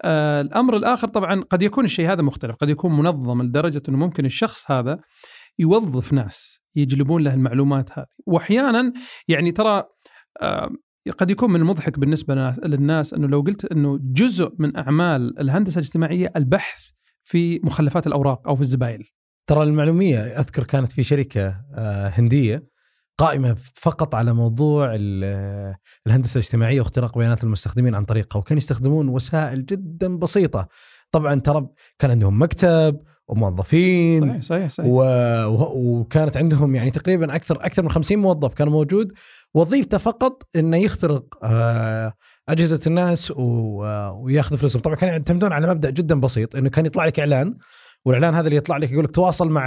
آه 0.02 0.42
الأمر 0.42 0.78
الآخر 0.78 1.08
طبعا 1.08 1.42
قد 1.42 1.64
يكون 1.64 1.86
الشيء 1.86 2.12
هذا 2.12 2.22
مختلف 2.22 2.56
قد 2.56 2.70
يكون 2.70 2.98
منظم 2.98 3.42
لدرجة 3.42 3.82
إنه 3.90 3.98
ممكن 3.98 4.26
الشخص 4.26 4.72
هذا 4.72 5.00
يوظف 5.60 6.14
ناس 6.14 6.60
يجلبون 6.76 7.24
له 7.24 7.34
المعلومات 7.34 8.00
هذه. 8.00 8.06
واحيانا 8.26 8.94
يعني 9.28 9.52
ترى 9.52 9.84
آه 10.42 10.70
قد 11.18 11.32
يكون 11.32 11.52
من 11.52 11.60
المضحك 11.60 12.00
بالنسبة 12.00 12.54
للناس 12.66 13.14
إنه 13.14 13.28
لو 13.28 13.42
قلت 13.42 13.66
إنه 13.66 14.00
جزء 14.02 14.54
من 14.60 14.78
أعمال 14.78 15.40
الهندسة 15.40 15.80
الاجتماعية 15.80 16.32
البحث 16.36 16.82
في 17.24 17.60
مخلفات 17.64 18.08
الأوراق 18.08 18.48
أو 18.48 18.56
في 18.56 18.62
الزبايل 18.62 19.10
ترى 19.48 19.64
المعلومية 19.64 20.20
أذكر 20.20 20.64
كانت 20.64 20.92
في 20.92 21.04
شركة 21.04 21.48
آه 21.76 22.08
هندية 22.08 22.69
قائمة 23.20 23.56
فقط 23.74 24.16
على 24.16 24.34
موضوع 24.34 24.96
الهندسة 26.08 26.34
الاجتماعية 26.34 26.82
واختراق 26.82 27.18
بيانات 27.18 27.44
المستخدمين 27.44 27.96
عن 27.96 28.06
طريقها 28.06 28.40
وكانوا 28.40 28.58
يستخدمون 28.58 29.10
وسائل 29.10 29.66
جدا 29.66 30.18
بسيطة. 30.18 30.68
طبعا 31.12 31.40
ترى 31.40 31.68
كان 32.00 32.12
عندهم 32.12 32.42
مكتب 32.42 33.00
وموظفين 33.28 34.30
صحيح 34.30 34.42
صحيح, 34.42 34.70
صحيح. 34.70 34.90
و... 34.90 35.04
وكانت 35.76 36.38
عندهم 36.38 36.76
يعني 36.76 36.92
تقريبا 36.92 37.36
أكثر 37.36 37.66
أكثر 37.66 37.84
من 37.84 37.92
50 37.92 38.18
موظف 38.18 38.54
كان 38.54 38.68
موجود. 38.68 39.14
وظيفته 39.54 39.98
فقط 39.98 40.44
إنه 40.56 40.78
يخترق 40.78 41.46
أجهزة 42.50 42.80
الناس 42.88 43.32
و... 43.32 43.42
وياخذ 44.24 44.58
فلوسهم. 44.58 44.82
طبعا 44.82 44.96
كانوا 44.96 45.14
يعتمدون 45.14 45.54
على 45.54 45.68
مبدأ 45.68 45.90
جدا 45.90 46.20
بسيط 46.20 46.56
إنه 46.56 46.70
كان 46.70 46.86
يطلع 46.86 47.06
لك 47.06 47.20
إعلان 47.20 47.56
والإعلان 48.06 48.36
هذا 48.36 48.48
اللي 48.48 48.58
يطلع 48.58 48.78
لك 48.78 48.92
يقول 48.92 49.06
لك 49.06 49.12
تواصل 49.12 49.50
مع 49.50 49.66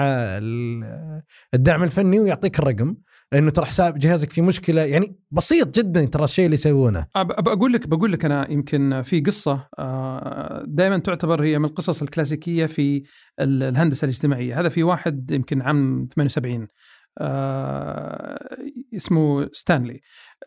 الدعم 1.55 1.83
الفني 1.83 2.21
ويعطيك 2.21 2.59
الرقم. 2.59 2.97
انه 3.35 3.51
ترى 3.51 3.67
حساب 3.67 3.99
جهازك 3.99 4.31
في 4.31 4.43
مشكلة. 4.43 4.83
يعني 4.83 5.17
بسيط 5.31 5.79
جدا 5.79 6.05
ترى 6.05 6.25
الشيء 6.25 6.45
اللي 6.45 6.55
يسوونه. 6.55 7.07
بقول 7.17 7.73
لك 7.73 7.89
بقول 7.89 8.13
لك 8.13 8.25
أنا 8.25 8.51
يمكن 8.51 9.03
في 9.03 9.21
قصة 9.21 9.69
دائما 10.65 10.99
تعتبر 10.99 11.43
هي 11.43 11.59
من 11.59 11.65
القصص 11.65 12.03
الكلاسيكية 12.03 12.67
في 12.67 13.03
الهندسة 13.41 14.05
الاجتماعية. 14.05 14.61
هذا 14.61 14.69
في 14.69 14.83
واحد 14.83 15.31
يمكن 15.31 15.63
عام 15.63 16.09
78 16.17 16.69
اسمه 18.97 19.49
ستانلي. 19.53 20.01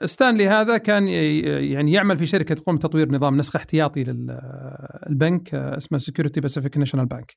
ستانلي 0.05 0.47
هذا 0.47 0.77
كان 0.77 1.07
يعني 1.07 1.91
يعمل 1.91 2.17
في 2.17 2.25
شركة 2.25 2.55
تقوم 2.55 2.75
بتطوير 2.75 3.11
نظام 3.11 3.37
نسخ 3.37 3.55
احتياطي 3.55 4.03
للبنك 4.03 5.55
اسمه 5.55 5.97
Security 5.97 6.41
Pacific 6.41 6.77
National 6.77 7.05
Bank 7.05 7.35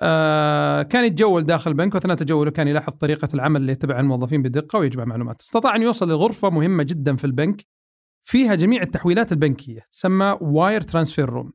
آه 0.00 0.82
كان 0.82 1.04
يتجول 1.04 1.42
داخل 1.42 1.70
البنك 1.70 1.94
واثناء 1.94 2.16
تجوله 2.16 2.50
كان 2.50 2.68
يلاحظ 2.68 2.92
طريقة 2.92 3.28
العمل 3.34 3.60
اللي 3.60 3.72
يتبعها 3.72 4.00
الموظفين 4.00 4.42
بدقه 4.42 4.78
ويجمع 4.78 5.04
معلومات. 5.04 5.40
استطاع 5.40 5.76
أن 5.76 5.82
يوصل 5.82 6.08
لغرفة 6.08 6.50
مهمة 6.50 6.82
جدا 6.82 7.16
في 7.16 7.24
البنك 7.24 7.64
فيها 8.22 8.54
جميع 8.54 8.82
التحويلات 8.82 9.32
البنكية 9.32 9.86
تسمى 9.92 10.38
wire 10.40 10.80
transfer 10.80 11.30
room 11.30 11.52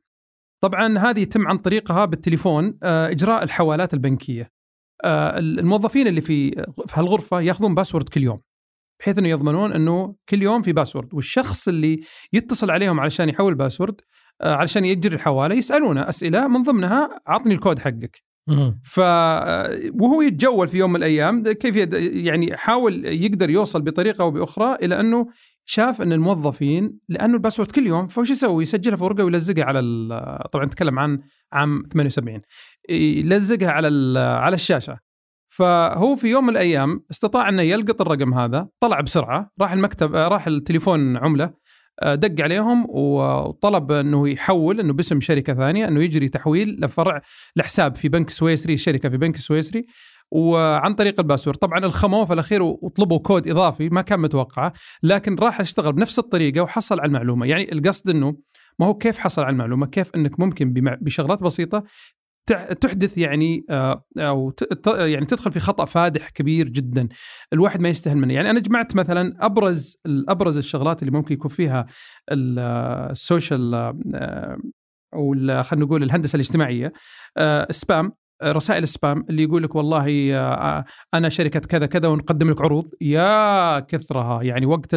طبعا 0.62 0.98
هذه 0.98 1.20
يتم 1.20 1.48
عن 1.48 1.58
طريقها 1.58 2.04
بالتليفون 2.04 2.78
آه 2.82 3.08
إجراء 3.10 3.42
الحوالات 3.42 3.94
البنكية. 3.94 4.50
آه 5.04 5.38
الموظفين 5.38 6.06
اللي 6.06 6.20
في 6.20 6.50
في 6.64 6.92
هالغرفة 6.92 7.40
يأخذون 7.40 7.74
password 7.74 8.08
كل 8.08 8.22
يوم 8.22 8.40
بحيث 9.00 9.18
إنه 9.18 9.28
يضمنون 9.28 9.72
إنه 9.72 10.16
كل 10.28 10.42
يوم 10.42 10.62
في 10.62 10.72
password 10.72 11.14
والشخص 11.14 11.68
اللي 11.68 12.00
يتصل 12.32 12.70
عليهم 12.70 13.00
علشان 13.00 13.28
يحول 13.28 13.54
password 13.54 14.00
علشان 14.42 14.84
يجري 14.84 15.14
الحوالة 15.14 15.54
يسألونه 15.54 16.08
أسئلة 16.08 16.48
من 16.48 16.62
ضمنها 16.62 17.20
عطني 17.26 17.54
الكود 17.54 17.78
حقك. 17.78 18.27
ف 18.84 18.98
وهو 20.00 20.22
يتجول 20.22 20.68
في 20.68 20.78
يوم 20.78 20.90
من 20.90 20.96
الأيام 20.96 21.42
كيف. 21.42 21.76
يعني 22.14 22.56
حاول 22.56 23.04
يقدر 23.04 23.50
يوصل 23.50 23.82
بطريقة 23.82 24.22
أو 24.22 24.30
بأخرى 24.30 24.74
إلى 24.82 25.00
أنه 25.00 25.26
شاف 25.64 26.02
أن 26.02 26.12
الموظفين 26.12 26.98
لأنه 27.08 27.34
الباسورد 27.34 27.70
كل 27.70 27.86
يوم 27.86 28.06
فوش 28.06 28.30
يسوي؟ 28.30 28.62
يسجلها 28.62 28.96
في 28.96 29.04
ورقة 29.04 29.24
ويلزقها 29.24 29.64
على 29.64 29.80
طبعا 30.52 30.64
نتكلم 30.64 30.98
عن 30.98 31.20
عام 31.52 31.82
78 31.92 32.40
يلزقها 32.90 33.70
على 33.70 34.18
على 34.18 34.54
الشاشة 34.54 34.98
فهو 35.48 36.16
في 36.16 36.28
يوم 36.28 36.44
من 36.44 36.50
الأيام 36.50 37.04
استطاع 37.10 37.48
أنه 37.48 37.62
يلقط 37.62 38.00
الرقم 38.00 38.34
هذا 38.34 38.68
طلع 38.80 39.00
بسرعة 39.00 39.50
راح 39.60 39.72
المكتب 39.72 40.14
راح 40.14 40.46
التليفون 40.46 41.16
عملة 41.16 41.50
دق 42.04 42.44
عليهم 42.44 42.86
وطلب 42.88 43.92
إنه 43.92 44.28
يحول 44.28 44.80
إنه 44.80 44.92
باسم 44.92 45.20
شركة 45.20 45.54
ثانية 45.54 45.88
إنه 45.88 46.02
يجري 46.02 46.28
تحويل 46.28 46.80
لفرع 46.80 47.22
لحساب 47.56 47.96
في 47.96 48.08
بنك 48.08 48.30
سويسري 48.30 48.76
شركة 48.76 49.08
في 49.08 49.16
بنك 49.16 49.36
سويسري 49.36 49.86
وعن 50.30 50.94
طريق 50.94 51.20
ال 51.20 51.24
password. 51.24 51.56
طبعا 51.56 51.78
الخموه 51.78 52.24
في 52.24 52.32
الأخير 52.32 52.62
وطلبوا 52.62 53.18
كود 53.18 53.48
إضافي 53.48 53.88
ما 53.88 54.00
كان 54.00 54.20
متوقعه 54.20 54.72
لكن 55.02 55.34
راح 55.34 55.60
اشتغل 55.60 55.92
بنفس 55.92 56.18
الطريقة 56.18 56.60
وحصل 56.60 57.00
على 57.00 57.06
المعلومة. 57.06 57.46
يعني 57.46 57.72
القصد 57.72 58.10
إنه 58.10 58.36
ما 58.78 58.86
هو 58.86 58.94
كيف 58.94 59.18
حصل 59.18 59.42
على 59.42 59.52
المعلومة؟ 59.52 59.86
كيف 59.86 60.10
إنك 60.14 60.40
ممكن 60.40 60.72
بشغلات 61.00 61.42
بسيطة 61.42 61.84
تحدث 62.80 63.18
يعني 63.18 63.64
أو 64.18 64.52
يعني 64.86 65.26
تدخل 65.26 65.52
في 65.52 65.60
خطأ 65.60 65.84
فادح 65.84 66.28
كبير 66.28 66.68
جدا. 66.68 67.08
الواحد 67.52 67.80
ما 67.80 67.88
يستاهل 67.88 68.16
منه. 68.16 68.34
يعني 68.34 68.50
أنا 68.50 68.60
جمعت 68.60 68.96
مثلا 68.96 69.36
أبرز 69.40 69.96
أبرز 70.06 70.56
الشغلات 70.56 71.02
اللي 71.02 71.12
ممكن 71.12 71.34
يكون 71.34 71.50
فيها 71.50 71.86
السوشيال 72.30 73.74
أو 75.14 75.34
خلينا 75.62 75.86
نقول 75.86 76.02
الهندسة 76.02 76.36
الاجتماعية 76.36 76.92
سبام 77.70 78.12
رسائل 78.44 78.82
السبام 78.82 79.24
اللي 79.30 79.42
يقول 79.42 79.62
لك 79.62 79.74
والله 79.74 80.36
أنا 81.14 81.28
شركة 81.28 81.60
كذا 81.60 81.86
كذا 81.86 82.08
ونقدم 82.08 82.50
لك 82.50 82.62
عروض. 82.62 82.84
يا 83.00 83.80
كثرها. 83.80 84.42
يعني 84.42 84.66
وقت 84.66 84.94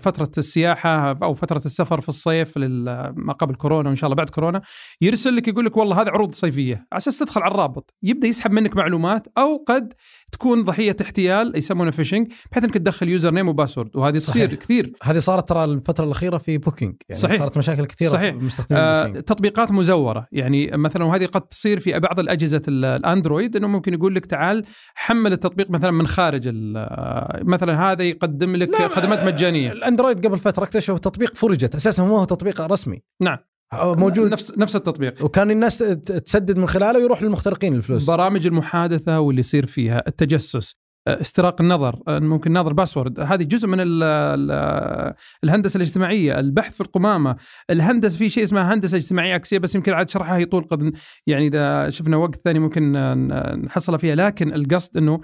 فترة 0.00 0.30
السياحة 0.38 1.18
أو 1.22 1.34
فترة 1.34 1.62
السفر 1.64 2.00
في 2.00 2.08
الصيف 2.08 2.58
ما 2.58 3.32
قبل 3.38 3.54
كورونا 3.54 3.88
وإن 3.88 3.96
شاء 3.96 4.06
الله 4.06 4.16
بعد 4.16 4.30
كورونا 4.30 4.62
يرسل 5.00 5.36
لك 5.36 5.48
يقول 5.48 5.64
لك 5.64 5.76
والله 5.76 6.02
هذه 6.02 6.08
عروض 6.08 6.34
صيفية. 6.34 6.74
على 6.92 6.98
أساس 6.98 7.18
تدخل 7.18 7.42
على 7.42 7.54
الرابط. 7.54 7.94
يبدأ 8.02 8.28
يسحب 8.28 8.50
منك 8.50 8.76
معلومات 8.76 9.26
أو 9.38 9.64
قد 9.68 9.92
تكون 10.32 10.64
ضحية 10.64 10.96
احتيال 11.02 11.52
يسمونه 11.56 11.90
phishing 11.90 12.32
بحيث 12.52 12.64
إنك 12.64 12.74
تدخل 12.74 13.08
username 13.08 13.34
و 13.34 13.48
password 13.48 13.96
وهذه 13.96 14.18
تصير 14.18 14.46
صحيح. 14.48 14.60
كثير 14.60 14.92
هذه 15.02 15.18
صارت 15.18 15.48
ترى 15.48 15.64
الفترة 15.64 16.04
الأخيرة 16.04 16.38
في 16.38 16.58
بوكينج 16.58 16.94
يعني 17.08 17.20
صحيح. 17.22 17.38
صارت 17.38 17.58
مشاكل 17.58 17.84
كثيرة 17.84 18.10
صحيح. 18.10 18.34
مستخدمين 18.34 18.82
آه. 18.82 19.06
تطبيقات 19.06 19.72
مزورة 19.72 20.26
يعني 20.32 20.70
مثلا 20.76 21.04
وهذه 21.04 21.26
قد 21.26 21.40
تصير 21.40 21.80
في 21.80 21.98
بعض 22.00 22.20
الأجهزة 22.20 22.62
ال- 22.68 22.84
الأندرويد 22.84 23.56
إنه 23.56 23.68
ممكن 23.68 23.94
يقول 23.94 24.14
لك 24.14 24.26
تعال 24.26 24.64
حمل 24.94 25.32
التطبيق 25.32 25.70
مثلا 25.70 25.90
من 25.90 26.06
خارج 26.06 26.50
آه، 26.76 27.40
مثلا 27.44 27.92
هذا 27.92 28.02
يقدم 28.02 28.56
لك 28.56 28.82
خدمات 28.86 29.24
مجانية 29.24 29.72
الأندرويد 29.72 30.26
قبل 30.26 30.38
فترة 30.38 30.64
اكتشفوا 30.64 30.98
تطبيق 30.98 31.34
فرجت 31.34 31.74
أساسا 31.74 32.02
هو 32.02 32.24
تطبيق 32.24 32.60
رسمي 32.60 33.02
نعم 33.22 33.38
موجود. 33.74 34.32
نفس 34.32 34.58
نفس 34.58 34.76
التطبيق. 34.76 35.24
وكان 35.24 35.50
الناس 35.50 35.78
تسدد 35.78 36.58
من 36.58 36.66
خلاله 36.66 36.98
ويروح 36.98 37.22
للمخترقين 37.22 37.74
الفلوس. 37.74 38.04
برامج 38.04 38.46
المحادثة 38.46 39.20
واللي 39.20 39.40
يصير 39.40 39.66
فيها 39.66 40.02
التجسس 40.06 40.82
آه، 41.08 41.20
استراق 41.20 41.60
النظر 41.60 41.98
آه، 42.08 42.18
ممكن 42.18 42.52
نظر 42.52 42.72
password 42.72 43.20
هذه 43.20 43.42
جزء 43.42 43.68
من 43.68 43.80
ال 43.80 44.02
ال 44.02 45.14
الهندسة 45.44 45.76
الاجتماعية 45.76 46.38
البحث 46.40 46.74
في 46.74 46.80
القمامة. 46.80 47.36
الهندسة 47.70 48.18
في 48.18 48.30
شيء 48.30 48.44
اسمها 48.44 48.74
هندسة 48.74 48.96
اجتماعية 48.96 49.34
عكسية 49.34 49.58
بس 49.58 49.74
يمكن 49.74 49.92
عاد 49.92 50.08
شرحها 50.08 50.38
يطول 50.38 50.64
قد 50.64 50.92
يعني 51.26 51.46
إذا 51.46 51.90
شفنا 51.90 52.16
وقت 52.16 52.40
ثاني 52.44 52.58
ممكن 52.58 52.96
آه، 52.96 53.14
نحصل 53.54 53.98
فيها. 53.98 54.14
لكن 54.14 54.54
القصد 54.54 54.96
إنه 54.96 55.20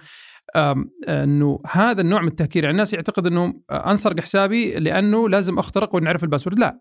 إنه 1.09 1.61
هذا 1.71 2.01
النوع 2.01 2.21
من 2.21 2.29
التهكير 2.29 2.63
يعني 2.65 2.73
الناس 2.73 2.93
يعتقد 2.93 3.27
إنه 3.27 3.55
آه، 3.71 3.91
أنسرق 3.91 4.21
حسابي 4.21 4.75
لأنه 4.75 5.29
لازم 5.29 5.59
أخترق 5.59 5.95
ونعرف 5.95 6.25
ال 6.25 6.28
password. 6.28 6.59
لا. 6.59 6.81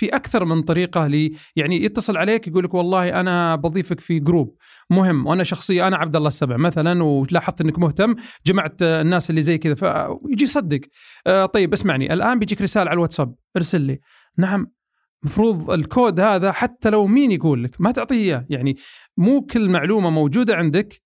في 0.00 0.08
أكثر 0.08 0.44
من 0.44 0.62
طريقة 0.62 1.06
لي. 1.06 1.32
يعني 1.56 1.84
يتصل 1.84 2.16
عليك 2.16 2.48
يقول 2.48 2.64
لك 2.64 2.74
والله 2.74 3.20
أنا 3.20 3.56
بضيفك 3.56 4.00
في 4.00 4.18
group 4.18 4.56
مهم. 4.90 5.26
وأنا 5.26 5.44
شخصية 5.44 5.86
أنا 5.86 5.96
عبد 5.96 6.16
الله 6.16 6.28
السبع 6.28 6.56
مثلا 6.56 7.02
ولاحظت 7.02 7.60
إنك 7.60 7.78
مهتم. 7.78 8.14
جمعت 8.46 8.82
الناس 8.82 9.30
اللي 9.30 9.42
زي 9.42 9.58
كذا 9.58 9.74
فيجي 9.74 10.44
يصدق. 10.44 10.80
آه، 11.26 11.46
طيب 11.46 11.72
اسمعني. 11.72 12.12
الآن 12.12 12.38
بيجيك 12.38 12.62
رسالة 12.62 12.90
على 12.90 12.96
الواتساب. 12.96 13.34
ارسل 13.56 13.80
لي. 13.80 13.98
نعم. 14.38 14.72
مفروض 15.24 15.70
الكود 15.70 16.20
هذا 16.20 16.52
حتى 16.52 16.90
لو 16.90 17.06
مين 17.06 17.32
يقول 17.32 17.64
لك 17.64 17.80
ما 17.80 17.90
تعطيه 17.90 18.16
إياه. 18.16 18.46
يعني 18.50 18.76
مو 19.16 19.40
كل 19.40 19.68
معلومة 19.68 20.10
موجودة 20.10 20.56
عندك 20.56 21.02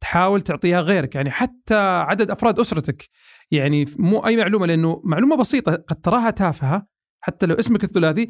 تحاول 0.00 0.40
تعطيها 0.40 0.80
غيرك. 0.80 1.14
يعني 1.14 1.30
حتى 1.30 1.74
عدد 2.08 2.30
أفراد 2.30 2.60
أسرتك. 2.60 3.08
يعني 3.50 3.84
مو 3.98 4.18
أي 4.18 4.36
معلومة 4.36 4.66
لأنه 4.66 5.02
معلومة 5.04 5.36
بسيطة 5.36 5.72
قد 5.72 5.96
تراها 5.96 6.30
تافهة. 6.30 6.91
حتى 7.22 7.46
لو 7.46 7.54
اسمك 7.54 7.84
الثلاثي 7.84 8.28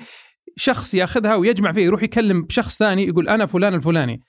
شخص 0.57 0.94
ياخذها 0.94 1.35
ويجمع 1.35 1.72
فيها 1.72 1.83
يروح 1.83 2.02
يكلم 2.02 2.46
شخص 2.50 2.78
ثاني 2.78 3.07
يقول 3.07 3.28
أنا 3.28 3.46
فلان 3.46 3.74
الفلاني. 3.74 4.20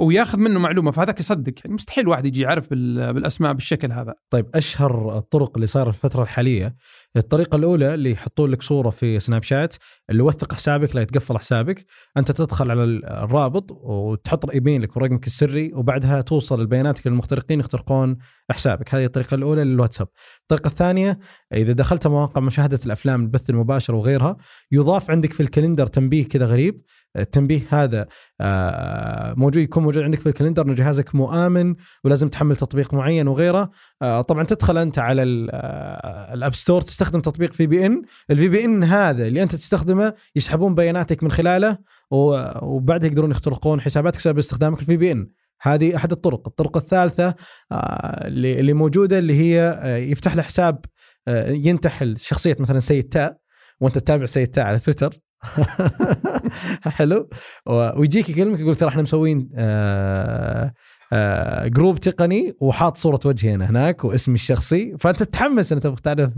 وياخذ 0.00 0.38
منه 0.38 0.60
معلومة 0.60 0.90
فهذاك 0.90 1.20
يصدق. 1.20 1.52
يعني 1.64 1.74
مستحيل 1.74 2.08
واحد 2.08 2.26
يجي 2.26 2.42
يعرف 2.42 2.70
بال- 2.70 3.12
بالأسماء 3.12 3.52
بالشكل 3.52 3.92
هذا. 3.92 4.14
طيب 4.30 4.46
أشهر 4.54 5.18
الطرق 5.18 5.52
اللي 5.56 5.66
صار 5.66 5.92
في 5.92 6.04
الفترة 6.04 6.22
الحالية 6.22 6.76
الطريقة 7.16 7.56
الأولى 7.56 7.94
اللي 7.94 8.10
يحطون 8.10 8.50
لك 8.50 8.62
صورة 8.62 8.90
في 8.90 9.20
سناب 9.20 9.42
شات 9.42 9.74
اللي 10.10 10.22
وثق 10.22 10.52
حسابك 10.52 10.96
لا 10.96 11.02
يتقفل 11.02 11.38
حسابك 11.38 11.84
أنت 12.16 12.32
تدخل 12.32 12.70
على 12.70 12.84
الرابط 13.04 13.72
وتحط 13.72 14.50
إيميلك 14.50 14.96
ورقمك 14.96 15.26
السري 15.26 15.70
وبعدها 15.74 16.20
توصل 16.20 16.66
بياناتك 16.66 17.06
للمخترقين 17.06 17.60
يخترقون 17.60 18.16
حسابك. 18.50 18.94
هذه 18.94 19.04
الطريقة 19.04 19.34
الأولى 19.34 19.64
للواتساب. 19.64 20.08
الطريقة 20.42 20.68
الثانية 20.68 21.18
إذا 21.54 21.72
دخلت 21.72 22.06
مواقع 22.06 22.40
مشاهدة 22.40 22.78
الأفلام 22.86 23.22
البث 23.22 23.50
المباشر 23.50 23.94
وغيرها 23.94 24.36
يضاف 24.72 25.10
عندك 25.10 25.32
في 25.32 25.40
ال 25.42 25.47
calendar 25.47 25.86
تنبيه 25.86 26.28
كذا 26.28 26.46
غريب 26.46 26.82
التنبيه 27.18 27.62
هذا 27.70 28.06
آه، 28.40 29.34
موجود 29.36 29.62
يكون 29.62 29.82
موجود 29.82 30.02
عندك 30.02 30.20
في 30.20 30.28
ال 30.28 30.32
calendar 30.32 30.62
انه 30.62 30.74
جهازك 30.74 31.14
مؤمن 31.14 31.74
ولازم 32.04 32.28
تحمل 32.28 32.56
تطبيق 32.56 32.94
معين 32.94 33.28
وغيره. 33.28 33.70
آه، 34.02 34.22
طبعا 34.22 34.44
تدخل 34.44 34.78
أنت 34.78 34.98
على 34.98 35.48
آه، 35.50 36.34
ال 36.34 36.39
App 36.39 36.54
Store 36.54 36.80
تستخدم 36.80 37.20
تطبيق 37.20 37.52
VPN. 37.52 38.02
ال 38.30 38.48
VPN 38.48 38.84
هذا 38.84 39.26
اللي 39.26 39.42
أنت 39.42 39.54
تستخدمه 39.54 40.14
يسحبون 40.36 40.74
بياناتك 40.74 41.22
من 41.22 41.30
خلاله 41.30 41.78
وبعدها 42.10 43.08
يقدرون 43.08 43.30
يخترقون 43.30 43.80
حساباتك 43.80 44.18
بسبب 44.18 44.38
استخدامك 44.38 44.80
ال 44.80 44.96
VPN. 44.96 45.28
هذه 45.62 45.96
أحد 45.96 46.12
الطرق. 46.12 46.48
الطرق 46.48 46.76
الثالثة 46.76 47.34
اللي 47.72 48.72
موجودة 48.72 49.18
اللي 49.18 49.34
هي 49.34 49.80
يفتح 50.10 50.36
له 50.36 50.42
حساب 50.42 50.84
ينتحل 51.48 52.18
شخصية 52.18 52.56
مثلا 52.60 52.80
سيتا. 52.80 53.36
وأنت 53.80 53.98
تتابع 53.98 54.26
سيتا 54.26 54.64
على 54.64 54.78
تويتر. 54.78 55.25
حلو. 56.96 57.28
ويجيك 57.66 58.28
يكلمك 58.28 58.60
يقول 58.60 58.76
ترى 58.76 58.88
إحنا 58.88 59.02
مسوين 59.02 59.50
آه 59.56 60.72
آه 61.12 61.66
group 61.66 62.00
تقني 62.00 62.54
وحاط 62.60 62.96
صورة 62.96 63.20
وجهي 63.24 63.54
أنا 63.54 63.70
هناك 63.70 64.04
واسمي 64.04 64.34
الشخصي. 64.34 64.96
فأنت 64.98 65.22
تتحمس 65.22 65.72
انت 65.72 65.82
تبغى 65.82 66.00
تعرف. 66.02 66.30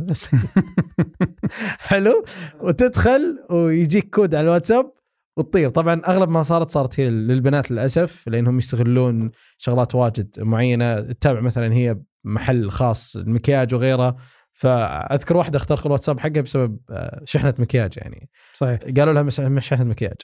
حلو. 1.89 2.25
وتدخل 2.61 3.39
ويجيك 3.51 4.11
كود 4.15 4.35
على 4.35 4.45
الواتساب 4.45 4.93
وتطير. 5.37 5.71
طبعا 5.71 6.03
أغلب 6.07 6.29
ما 6.29 6.43
صارت 6.43 6.71
صارت 6.71 7.01
هي 7.01 7.11
للبنات 7.11 7.71
للأسف 7.71 8.29
لأنهم 8.29 8.59
يستغلون 8.59 9.31
شغلات 9.59 9.95
واجد 9.95 10.29
معينة. 10.39 11.01
تتابع 11.01 11.41
مثلا 11.41 11.73
هي 11.73 11.97
محل 12.25 12.71
خاص 12.71 13.17
المكياج 13.17 13.75
وغيره. 13.75 14.17
فأذكر 14.59 15.37
واحدة 15.37 15.57
اخترق 15.57 15.87
الواتساب 15.87 16.21
حقها 16.21 16.41
بسبب 16.41 16.79
آه، 16.91 17.23
شحنة 17.25 17.55
مكياج 17.59 17.93
يعني. 17.97 18.29
صحيح. 18.53 18.81
قالوا 18.97 19.13
لها 19.13 19.23
مش 19.23 19.67
شحنة 19.67 19.85
مكياج. 19.85 20.17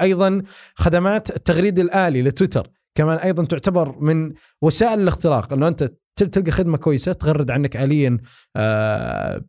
أيضا 0.00 0.42
خدمات 0.74 1.36
التغريد 1.36 1.78
الآلي 1.78 2.22
لتويتر. 2.22 2.70
كمان 2.94 3.18
أيضا 3.18 3.44
تعتبر 3.44 3.96
من 4.00 4.32
وسائل 4.62 5.00
الاختراق 5.00 5.52
إنه 5.52 5.68
أنت 5.68 5.90
تل- 6.16 6.30
تلقى 6.30 6.50
خدمة 6.50 6.76
كويسة 6.76 7.12
تغرد 7.12 7.50
عنك 7.50 7.76
اليا 7.76 8.18
آه، 8.56 9.44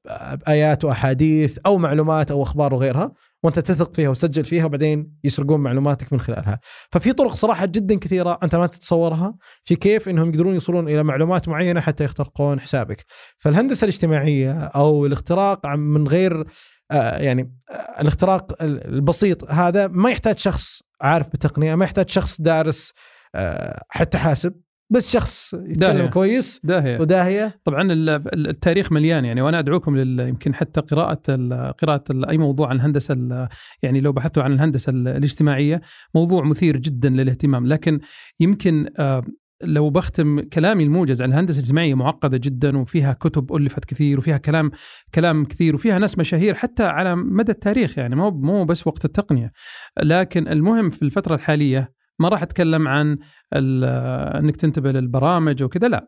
آيات 0.47 0.85
وأحاديث 0.85 1.57
أو 1.65 1.77
معلومات 1.77 2.31
أو 2.31 2.41
أخبار 2.43 2.73
وغيرها 2.73 3.11
وأنت 3.43 3.59
تثق 3.59 3.95
فيها 3.95 4.09
وتسجل 4.09 4.43
فيها 4.43 4.65
وبعدين 4.65 5.13
يسرقون 5.23 5.59
معلوماتك 5.59 6.13
من 6.13 6.19
خلالها. 6.19 6.59
ففي 6.91 7.13
طرق 7.13 7.33
صراحة 7.33 7.65
جدا 7.65 7.95
كثيرة 7.99 8.39
أنت 8.43 8.55
ما 8.55 8.67
تتصورها 8.67 9.35
في 9.63 9.75
كيف 9.75 10.09
إنهم 10.09 10.29
يقدرون 10.29 10.53
يوصلون 10.53 10.87
إلى 10.87 11.03
معلومات 11.03 11.47
معينة 11.47 11.81
حتى 11.81 12.03
يخترقون 12.03 12.59
حسابك. 12.59 13.05
فالهندسة 13.39 13.85
الاجتماعية 13.85 14.53
أو 14.63 15.05
الاختراق 15.05 15.65
من 15.67 16.07
غير 16.07 16.43
آه، 16.91 17.17
يعني 17.17 17.53
آه، 17.71 18.01
الاختراق 18.01 18.63
ال- 18.63 18.87
البسيط 18.93 19.51
هذا 19.51 19.87
ما 19.87 20.09
يحتاج 20.11 20.37
شخص 20.37 20.79
عارف 21.01 21.29
بالتقنيه 21.29 21.75
ما 21.75 21.85
يحتاج 21.85 22.09
شخص 22.09 22.41
دارس 22.41 22.93
حتى 23.89 24.17
حاسب 24.17 24.53
بس 24.89 25.11
شخص 25.11 25.53
يتكلم 25.53 25.73
داهية. 25.79 26.05
كويس 26.09 26.61
داهية. 26.63 26.99
وداهية. 26.99 27.59
طبعا 27.63 27.81
ال- 27.91 28.09
ال- 28.09 28.47
التاريخ 28.49 28.91
مليان 28.91 29.25
يعني 29.25 29.41
وأنا 29.41 29.59
أدعوكم 29.59 29.97
لل 29.97 30.19
يمكن 30.19 30.55
حتى 30.55 30.81
قراءة 30.81 31.21
ال- 31.29 31.73
قراءة 31.77 32.03
ال- 32.09 32.25
أي 32.29 32.37
موضوع 32.37 32.67
عن 32.69 32.75
الهندسة 32.75 33.13
ال- 33.13 33.47
يعني 33.83 33.99
لو 33.99 34.11
بحثتوا 34.11 34.43
عن 34.43 34.53
الهندسة 34.53 34.89
ال- 34.89 35.07
الاجتماعية 35.07 35.81
موضوع 36.15 36.43
مثير 36.43 36.77
جدا 36.77 37.09
للاهتمام. 37.09 37.67
لكن 37.67 37.99
يمكن 38.39 38.87
آه، 38.99 39.23
لو 39.63 39.89
بختم 39.89 40.39
كلامي 40.39 40.83
الموجز 40.83 41.21
عن 41.21 41.29
الهندسة 41.29 41.59
الاجتماعية 41.59 41.93
معقدة 41.95 42.37
جدا 42.37 42.77
وفيها 42.77 43.13
كتب 43.13 43.55
ألفت 43.55 43.85
كثير 43.85 44.17
وفيها 44.17 44.37
كلام 44.37 44.71
كلام 45.15 45.45
كثير 45.45 45.75
وفيها 45.75 45.99
ناس 45.99 46.17
مشاهير 46.17 46.53
حتى 46.53 46.83
على 46.83 47.15
مدى 47.15 47.51
التاريخ 47.51 47.97
يعني 47.97 48.15
مو 48.15 48.31
مو 48.31 48.65
بس 48.65 48.87
وقت 48.87 49.05
التقنية. 49.05 49.51
لكن 50.03 50.47
المهم 50.47 50.89
في 50.89 51.01
الفترة 51.01 51.35
الحالية 51.35 52.00
ما 52.21 52.29
راح 52.29 52.41
أتكلم 52.41 52.87
عن 52.87 53.17
إنك 53.53 54.55
تنتبه 54.57 54.91
للبرامج 54.91 55.63
وكذا 55.63 55.87
لا. 55.87 56.07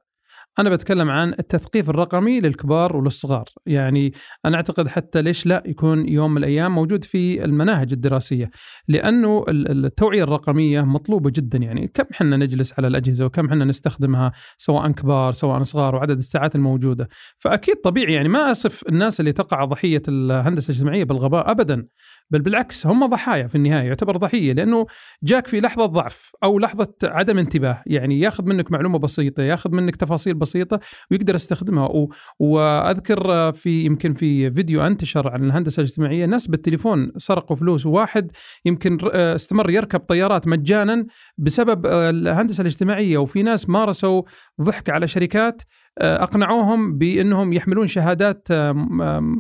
أنا 0.60 0.70
بتكلم 0.70 1.10
عن 1.10 1.30
التثقيف 1.30 1.90
الرقمي 1.90 2.40
للكبار 2.40 2.96
وللصغار. 2.98 3.46
يعني 3.66 4.14
أنا 4.46 4.56
أعتقد 4.56 4.88
حتى 4.88 5.22
ليش 5.22 5.46
لا 5.46 5.64
يكون 5.66 6.10
يوم 6.10 6.32
من 6.32 6.38
الأيام 6.38 6.76
موجود 6.76 7.04
في 7.04 7.46
المناهج 7.46 7.94
الدراسية؟ 7.94 8.50
لأنه 8.88 9.46
ال- 9.50 9.72
ال- 9.72 9.86
التوعية 9.86 10.24
الرقمية 10.24 10.82
مطلوبة 10.82 11.30
جدا. 11.30 11.58
يعني 11.58 11.88
كم 11.88 12.04
إحنا 12.12 12.38
نجلس 12.38 12.74
على 12.78 12.88
الأجهزة 12.88 13.26
وكم 13.26 13.46
إحنا 13.46 13.66
نستخدمها 13.66 14.32
سواء 14.58 14.92
كبار 14.92 15.34
سواء 15.34 15.62
صغار 15.62 15.96
وعدد 15.96 16.18
الساعات 16.18 16.56
الموجودة. 16.56 17.08
فأكيد 17.38 17.76
طبيعي 17.84 18.14
يعني 18.14 18.30
ما 18.30 18.52
أصف 18.52 18.84
الناس 18.90 19.20
اللي 19.20 19.32
تقع 19.32 19.66
ضحية 19.66 20.02
الهندسة 20.08 20.72
الاجتماعية 20.72 21.04
بالغباء 21.04 21.52
ابدا. 21.52 21.88
بل 22.30 22.42
بالعكس 22.42 22.88
هم 22.88 23.06
ضحايا 23.06 23.48
في 23.48 23.56
النهاية 23.56 23.88
يعتبر 23.88 24.18
ضحية 24.18 24.54
لأنه 24.54 24.86
جاك 25.24 25.48
في 25.48 25.60
لحظة 25.60 25.86
ضعف 25.86 26.32
أو 26.44 26.60
لحظة 26.60 26.94
عدم 27.04 27.38
انتباه 27.38 27.84
يعني 27.86 28.20
ياخذ 28.20 28.46
منك 28.46 28.72
معلومة 28.72 29.00
بسيطة 29.00 29.44
ياخذ 29.44 29.72
منك 29.72 29.96
تفاصيل 29.96 30.34
بسيطة 30.34 30.80
ويقدر 31.12 31.36
يستخدمها. 31.36 31.88
و... 31.88 32.10
وأذكر 32.40 33.52
في 33.54 33.86
يمكن 33.86 34.14
في 34.14 34.52
فيديو 34.52 34.82
أنتشر 34.88 35.30
عن 35.30 35.44
الهندسة 35.44 35.82
الاجتماعية 35.82 36.26
ناس 36.26 36.48
بالتليفون 36.48 37.12
سرقوا 37.18 37.56
فلوس 37.56 37.86
وواحد 37.86 38.32
يمكن 38.66 38.98
ر- 39.04 39.10
استمر 39.36 39.70
يركب 39.70 40.00
طيارات 40.00 40.48
مجانا 40.48 41.06
بسبب 41.38 41.86
الهندسة 41.86 42.62
الاجتماعية 42.62 43.18
وفي 43.18 43.44
ناس 43.44 43.70
مارسوا 43.70 44.22
ضحك 44.62 44.90
على 44.90 45.08
شركات 45.08 45.62
أقنعوهم 45.98 46.98
بأنهم 46.98 47.54
يحملون 47.54 47.88
شهادات 47.88 48.48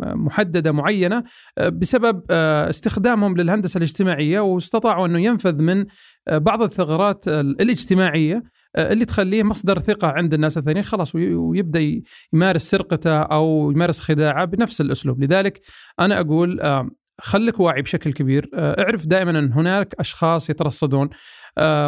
محددة 0.02 0.72
معينة 0.72 1.24
بسبب 1.62 2.32
استخدامهم 2.32 3.38
للهندسة 3.38 3.78
الاجتماعية 3.78 4.40
واستطاعوا 4.40 5.06
أنه 5.06 5.20
ينفذ 5.20 5.62
من 5.62 5.86
بعض 6.32 6.62
الثغرات 6.62 7.28
الاجتماعية 7.28 8.44
آه، 8.76 8.94
اللي 8.94 9.06
تخليه 9.06 9.44
مصدر 9.44 9.80
ثقة 9.80 10.08
عند 10.08 10.34
الناس 10.34 10.58
الثانيين. 10.58 10.86
خلاص 10.86 11.16
ويبدأ 11.16 12.02
يمارس 12.34 12.62
سرقته 12.62 13.22
أو 13.22 13.72
يمارس 13.72 14.00
خداعة 14.00 14.46
بنفس 14.46 14.82
الأسلوب. 14.82 15.24
لذلك 15.24 15.62
أنا 16.00 16.20
أقول 16.20 16.62
آه، 16.62 16.90
خلك 17.22 17.60
واعي 17.60 17.82
بشكل 17.82 18.14
كبير. 18.14 18.50
اعرف 18.54 19.06
دائما 19.08 19.40
أن 19.40 19.54
هناك 19.54 19.96
أشخاص 20.00 20.50
يترصدون. 20.50 21.10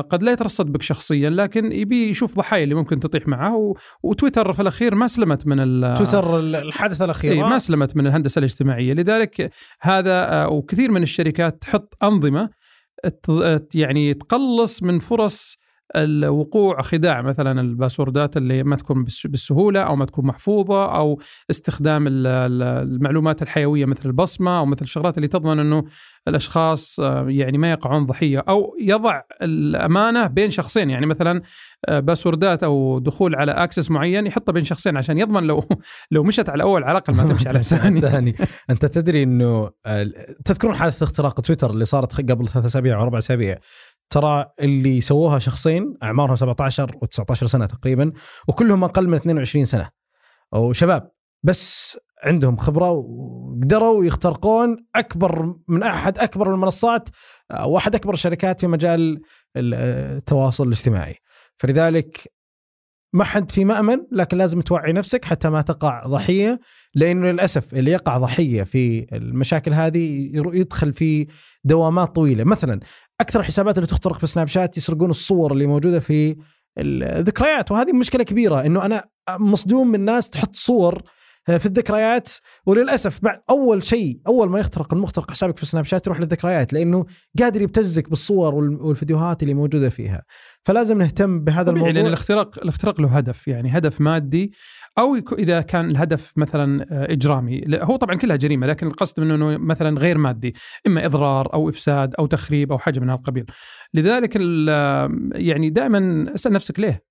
قد 0.09 0.23
لا 0.23 0.31
يترصد 0.31 0.71
بك 0.71 0.81
شخصيا 0.81 1.29
لكن 1.29 1.71
يبي 1.71 2.09
يشوف 2.09 2.35
ضحايا 2.35 2.63
اللي 2.63 2.75
ممكن 2.75 2.99
تطيح 2.99 3.27
معه. 3.27 3.73
وتويتر 4.03 4.53
في 4.53 4.61
الأخير 4.61 4.95
ما 4.95 5.07
سلمت 5.07 5.47
من 5.47 5.57
تويتر 5.95 6.39
الحادثة 6.39 7.05
الأخيرة 7.05 7.33
إيه 7.33 7.43
ما 7.43 7.57
سلمت 7.57 7.97
من 7.97 8.07
الهندسة 8.07 8.39
الاجتماعية 8.39 8.93
لذلك 8.93 9.51
هذا 9.81 10.45
وكثير 10.45 10.91
من 10.91 11.03
الشركات 11.03 11.61
تحط 11.61 11.97
أنظمة 12.03 12.49
يعني 13.73 14.13
تقلص 14.13 14.83
من 14.83 14.99
فرص 14.99 15.57
الوقوع 15.95 16.81
خداع 16.81 17.21
مثلا 17.21 17.61
الباسوردات 17.61 18.37
اللي 18.37 18.63
ما 18.63 18.75
تكون 18.75 19.05
بالسهولة 19.25 19.81
أو 19.81 19.95
ما 19.95 20.05
تكون 20.05 20.25
محفوظة 20.25 20.95
أو 20.95 21.19
استخدام 21.49 22.05
المعلومات 22.07 23.41
الحيوية 23.41 23.85
مثل 23.85 24.09
البصمة 24.09 24.59
أو 24.59 24.65
مثل 24.65 24.81
الشغلات 24.81 25.17
اللي 25.17 25.27
تضمن 25.27 25.59
إنه 25.59 25.83
الأشخاص 26.27 26.99
آه، 26.99 27.25
يعني 27.29 27.57
ما 27.57 27.71
يقعون 27.71 28.05
ضحية 28.05 28.43
أو 28.49 28.75
يضع 28.81 29.21
الأمانة 29.41 30.27
بين 30.27 30.51
شخصين. 30.51 30.89
يعني 30.89 31.05
مثلا 31.05 31.41
آه، 31.85 31.99
باسوردات 31.99 32.63
أو 32.63 32.99
دخول 32.99 33.35
على 33.35 33.51
أكسس 33.51 33.91
معين 33.91 34.27
يحطه 34.27 34.53
بين 34.53 34.63
شخصين 34.63 34.97
عشان 34.97 35.17
يضمن 35.19 35.43
لو 35.43 35.63
لو 36.11 36.23
مشت 36.23 36.49
على 36.49 36.55
الأول 36.55 36.83
على 36.83 36.91
الأقل 36.91 37.15
ما 37.15 37.23
تمشي 37.23 37.49
على 37.49 37.59
الثاني. 37.97 38.35
أنت 38.69 38.85
تدري 38.85 39.23
إنه 39.23 39.69
تذكرون 40.45 40.75
حادثة 40.75 41.03
اختراق 41.03 41.41
تويتر 41.41 41.71
اللي 41.71 41.85
صارت 41.85 42.31
قبل 42.31 42.47
ثلاث 42.47 42.65
أسابيع 42.65 42.97
أو 42.97 43.03
أربع 43.03 43.17
أسابيع؟ 43.17 43.59
ترى 44.09 44.45
اللي 44.59 45.01
سووها 45.01 45.39
شخصين 45.39 45.97
أعمارهم 46.03 46.35
17 46.35 46.91
و19 46.91 47.33
سنة 47.33 47.65
تقريبا 47.65 48.11
وكلهم 48.47 48.83
أقل 48.83 49.07
من 49.07 49.13
22 49.13 49.65
سنة. 49.65 49.89
أو 50.53 50.73
شباب 50.73 51.11
بس 51.43 51.97
عندهم 52.23 52.57
خبرة 52.57 52.91
وقدروا 52.91 54.05
يخترقون 54.05 54.77
أكبر 54.95 55.55
من 55.67 55.83
أحد 55.83 56.17
أكبر 56.17 56.53
المنصات 56.53 57.09
واحد 57.65 57.95
أكبر 57.95 58.13
الشركات 58.13 58.61
في 58.61 58.67
مجال 58.67 59.21
التواصل 59.57 60.67
الاجتماعي. 60.67 61.15
فلذلك 61.57 62.35
ما 63.13 63.23
حد 63.23 63.51
في 63.51 63.65
مأمن 63.65 64.05
لكن 64.11 64.37
لازم 64.37 64.61
توعي 64.61 64.93
نفسك 64.93 65.25
حتى 65.25 65.49
ما 65.49 65.61
تقع 65.61 66.07
ضحية 66.07 66.59
لأنه 66.95 67.31
للأسف 67.31 67.73
اللي 67.73 67.91
يقع 67.91 68.17
ضحية 68.17 68.63
في 68.63 69.05
المشاكل 69.13 69.73
هذه 69.73 70.31
يدخل 70.33 70.93
في 70.93 71.27
دوامات 71.63 72.15
طويلة. 72.15 72.43
مثلا 72.43 72.79
أكثر 73.21 73.39
الحسابات 73.39 73.77
اللي 73.77 73.87
تخترق 73.87 74.17
في 74.17 74.27
سناب 74.27 74.47
شات 74.47 74.77
يسرقون 74.77 75.09
الصور 75.09 75.53
اللي 75.53 75.67
موجودة 75.67 75.99
في 75.99 76.35
الذكريات 76.77 77.71
وهذه 77.71 77.93
مشكلة 77.93 78.23
كبيرة 78.23 78.65
إنه 78.65 78.85
أنا 78.85 79.03
مصدوم 79.29 79.87
من 79.87 80.05
ناس 80.05 80.29
تحط 80.29 80.55
صور 80.55 81.01
في 81.45 81.65
الذكريات. 81.65 82.29
وللأسف 82.65 83.19
بعد 83.23 83.41
أول 83.49 83.83
شيء 83.83 84.19
أول 84.27 84.49
ما 84.49 84.59
يخترق 84.59 84.93
المخترق 84.93 85.31
حسابك 85.31 85.57
في 85.57 85.65
سناب 85.65 85.85
شات 85.85 86.07
يروح 86.07 86.19
للذكريات 86.19 86.73
لأنه 86.73 87.05
قادر 87.39 87.61
يبتزك 87.61 88.09
بالصور 88.09 88.55
والفيديوهات 88.55 89.43
اللي 89.43 89.53
موجودة 89.53 89.89
فيها. 89.89 90.23
فلازم 90.63 90.97
نهتم 90.97 91.39
بهذا 91.39 91.69
الموضوع. 91.71 91.91
لأن 91.91 92.05
الاختراق 92.05 92.59
الاختراق 92.59 93.01
له 93.01 93.17
هدف 93.17 93.47
يعني 93.47 93.77
هدف 93.77 94.01
مادي 94.01 94.51
أو 94.97 95.15
إذا 95.39 95.61
كان 95.61 95.89
الهدف 95.89 96.33
مثلا 96.37 96.85
آه، 96.91 97.13
إجرامي. 97.13 97.63
هو 97.69 97.95
طبعا 97.95 98.15
كلها 98.15 98.35
جريمة 98.35 98.67
لكن 98.67 98.87
القصد 98.87 99.19
منه 99.19 99.35
إنه 99.35 99.57
مثلا 99.57 99.99
غير 99.99 100.17
مادي 100.17 100.55
إما 100.87 101.05
إضرار 101.05 101.53
أو 101.53 101.69
إفساد 101.69 102.15
أو 102.19 102.25
تخريب 102.25 102.71
أو 102.71 102.77
حاجة 102.77 102.99
من 102.99 103.09
هذا 103.09 103.17
القبيل 103.17 103.45
لذلك 103.93 104.35
يعني 105.35 105.69
دائما 105.69 106.25
أسأل 106.35 106.53
نفسك 106.53 106.79
ليه؟ 106.79 107.03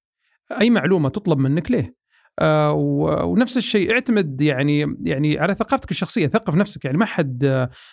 أي 0.61 0.71
معلومة 0.71 1.09
تطلب 1.09 1.39
منك 1.39 1.71
ليه؟ 1.71 1.85
آه 1.85 2.04
ونفس 2.43 3.57
الشيء 3.57 3.93
اعتمد 3.93 4.41
يعني 4.41 4.97
يعني 5.03 5.39
على 5.39 5.55
ثقافتك 5.55 5.91
الشخصية 5.91 6.27
ثقف 6.27 6.55
نفسك 6.55 6.85
يعني 6.85 6.99
ما 6.99 7.07
حد 7.07 7.45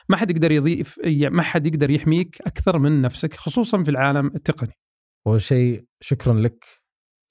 ما 0.10 0.18
حد 0.18 0.32
يقدر 0.32 0.52
يضيف 0.52 1.00
ما 1.32 1.42
حد 1.44 1.68
يقدر 1.68 1.90
يحميك 1.90 2.42
أكثر 2.42 2.80
من 2.80 3.02
نفسك 3.02 3.34
خصوصا 3.34 3.84
في 3.84 3.92
العالم 3.92 4.28
التقني. 4.28 4.74
أول 5.28 5.42
شيء 5.42 5.86
شكرا 6.00 6.34
لك 6.34 6.66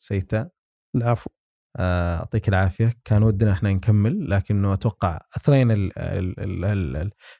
سيتا. 0.02 0.48
العفو. 0.96 1.30
آه، 1.76 2.16
يعطيك 2.16 2.48
العافية. 2.48 2.92
كان 3.04 3.22
ودنا 3.22 3.52
إحنا 3.52 3.72
نكمل 3.72 4.30
لكنه 4.30 4.72
أتوقع 4.72 5.20
اثرينا 5.36 5.90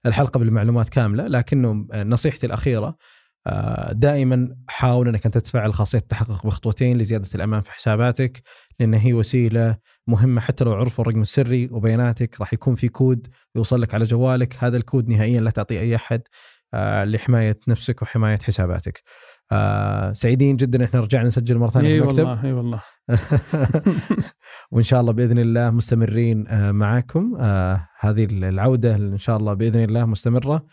الحلقة 0.07 0.39
بالمعلومات 0.39 0.89
كاملة 0.89 1.27
لكنه 1.27 1.87
نصيحتي 1.95 2.47
الأخيرة 2.47 2.87
آه، 2.87 2.97
دائما 3.93 4.57
حاول 4.69 5.09
إنك 5.09 5.27
أنت 5.27 5.39
تفعل 5.39 5.75
خاصية 5.75 5.99
التحقق 5.99 6.47
بخطوتين 6.47 6.99
لزيادة 6.99 7.29
الأمان 7.35 7.61
في 7.61 7.73
حساباتك 7.73 8.43
لأن 8.81 8.95
هي 8.95 9.13
وسيلة 9.13 9.77
مهمة 10.07 10.41
حتى 10.41 10.65
لو 10.65 10.73
عرفوا 10.73 11.05
الرقم 11.05 11.21
السري 11.21 11.69
وبياناتك 11.73 12.41
راح 12.41 12.53
يكون 12.53 12.75
في 12.75 12.89
كود 12.89 13.27
يوصل 13.57 13.83
لك 13.83 13.95
على 13.95 14.05
جوالك 14.05 14.57
هذا 14.59 14.77
الكود 14.77 15.09
نهائيا 15.09 15.41
لا 15.41 15.51
تعطيه 15.51 15.81
أي 15.81 15.97
أحد 15.97 16.23
آه، 16.75 17.05
لحماية 17.05 17.59
نفسك 17.69 18.03
وحماية 18.03 18.39
حساباتك. 18.39 19.03
آه 19.53 20.13
سعيدين 20.13 20.57
جدا 20.57 20.85
إحنا 20.85 21.01
رجعنا 21.01 21.27
نسجل 21.27 21.59
مرة 21.59 21.71
ثانية 21.71 22.01
في 22.01 22.05
المكتب. 22.05 22.19
اي 22.19 22.25
والله 22.25 22.45
إي 22.45 22.53
والله. 22.53 22.83
وإن 24.73 24.83
شاء 24.83 25.01
الله 25.01 25.13
بإذن 25.13 25.39
الله 25.39 25.71
مستمرين 25.71 26.49
آه 26.49 27.03
آه 27.41 27.89
هذه 28.01 28.25
العودة 28.25 28.97
إن 28.97 29.19
شاء 29.19 29.37
الله 29.37 29.55
بإذن 29.55 29.85
الله 29.85 30.05
مستمرة. 30.05 30.55
آه 30.55 30.67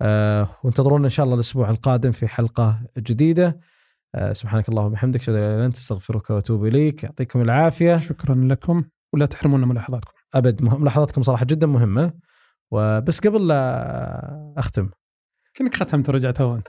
وانتظرونا 0.00 1.04
إن 1.04 1.10
شاء 1.10 1.24
الله 1.24 1.34
الأسبوع 1.34 1.70
القادم 1.70 2.12
في 2.12 2.28
حلقة 2.28 2.78
جديدة. 2.98 3.60
آه 4.14 4.32
سبحانك 4.32 4.68
اللهم 4.68 4.86
وبحمدك 4.86 5.20
أشهد 5.20 5.34
أن 5.34 5.58
لا 5.58 5.66
أنت 5.66 5.76
أستغفرك 5.76 6.30
وأتوب 6.30 6.66
إليك. 6.66 7.04
يعطيكم 7.04 7.40
العافية. 7.40 7.96
شكرا 7.96 8.34
لكم. 8.34 8.84
ولا 9.12 9.26
تحرمونا 9.26 9.66
ملاحظاتكم 9.66 10.12
أبد 10.34 10.62
ملاحظاتكم 10.62 11.22
صراحة 11.22 11.44
جدا 11.44 11.66
مهمة. 11.66 12.12
وبس 12.70 13.20
قبل 13.20 13.48
لا 13.48 14.54
أختم. 14.56 14.88
كأنك 15.54 15.74
ختمت 15.74 16.08
ورجعت 16.08 16.40
هون. 16.40 16.62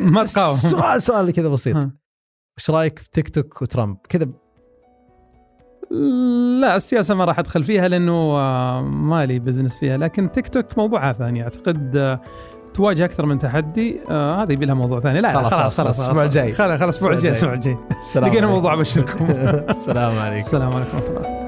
ما 0.00 0.24
تقاوم. 0.24 0.56
سؤال 0.56 1.02
سؤال 1.02 1.30
كذا 1.30 1.48
بسيط. 1.48 1.76
إيش 2.58 2.70
رأيك 2.70 2.98
في 2.98 3.10
تيك 3.10 3.28
توك 3.28 3.62
وترامب؟ 3.62 3.96
كذا. 4.08 4.28
لا 6.60 6.76
السياسة 6.76 7.14
ما 7.14 7.24
راح 7.24 7.38
أدخل 7.38 7.62
فيها 7.62 7.88
لأنه 7.88 8.12
آه، 8.12 8.82
مالي 8.82 9.38
business 9.38 9.78
فيها 9.78 9.96
لكن 9.96 10.32
تيك 10.32 10.48
توك 10.48 10.78
موضوع 10.78 11.12
ثاني. 11.12 11.42
أعتقد 11.42 11.96
آه، 11.96 12.20
تواجه 12.76 13.04
أكثر 13.04 13.26
من 13.26 13.38
تحدي 13.38 14.00
آه 14.10 14.42
هذا 14.42 14.52
يبي 14.52 14.66
لها 14.66 14.74
موضوع 14.74 15.00
ثاني. 15.00 15.20
لا 15.20 15.32
خلاص 15.32 15.54
خلاص 15.54 15.80
خلاص 15.80 16.00
الأسبوع 16.00 16.24
الجاي. 16.24 16.52
خلاص 16.52 16.82
الأسبوع 16.82 17.12
الجاي 17.12 17.30
الأسبوع 17.30 17.52
الجاي. 17.52 17.76
لقينا 18.16 18.46
موضوع 18.46 18.74
ابشركم 18.74 19.26
السلام 19.70 20.18
عليكم. 20.18 20.36
السلام 20.36 20.72
عليكم 20.72 20.96
ورحمة 20.96 21.16
الله. 21.16 21.45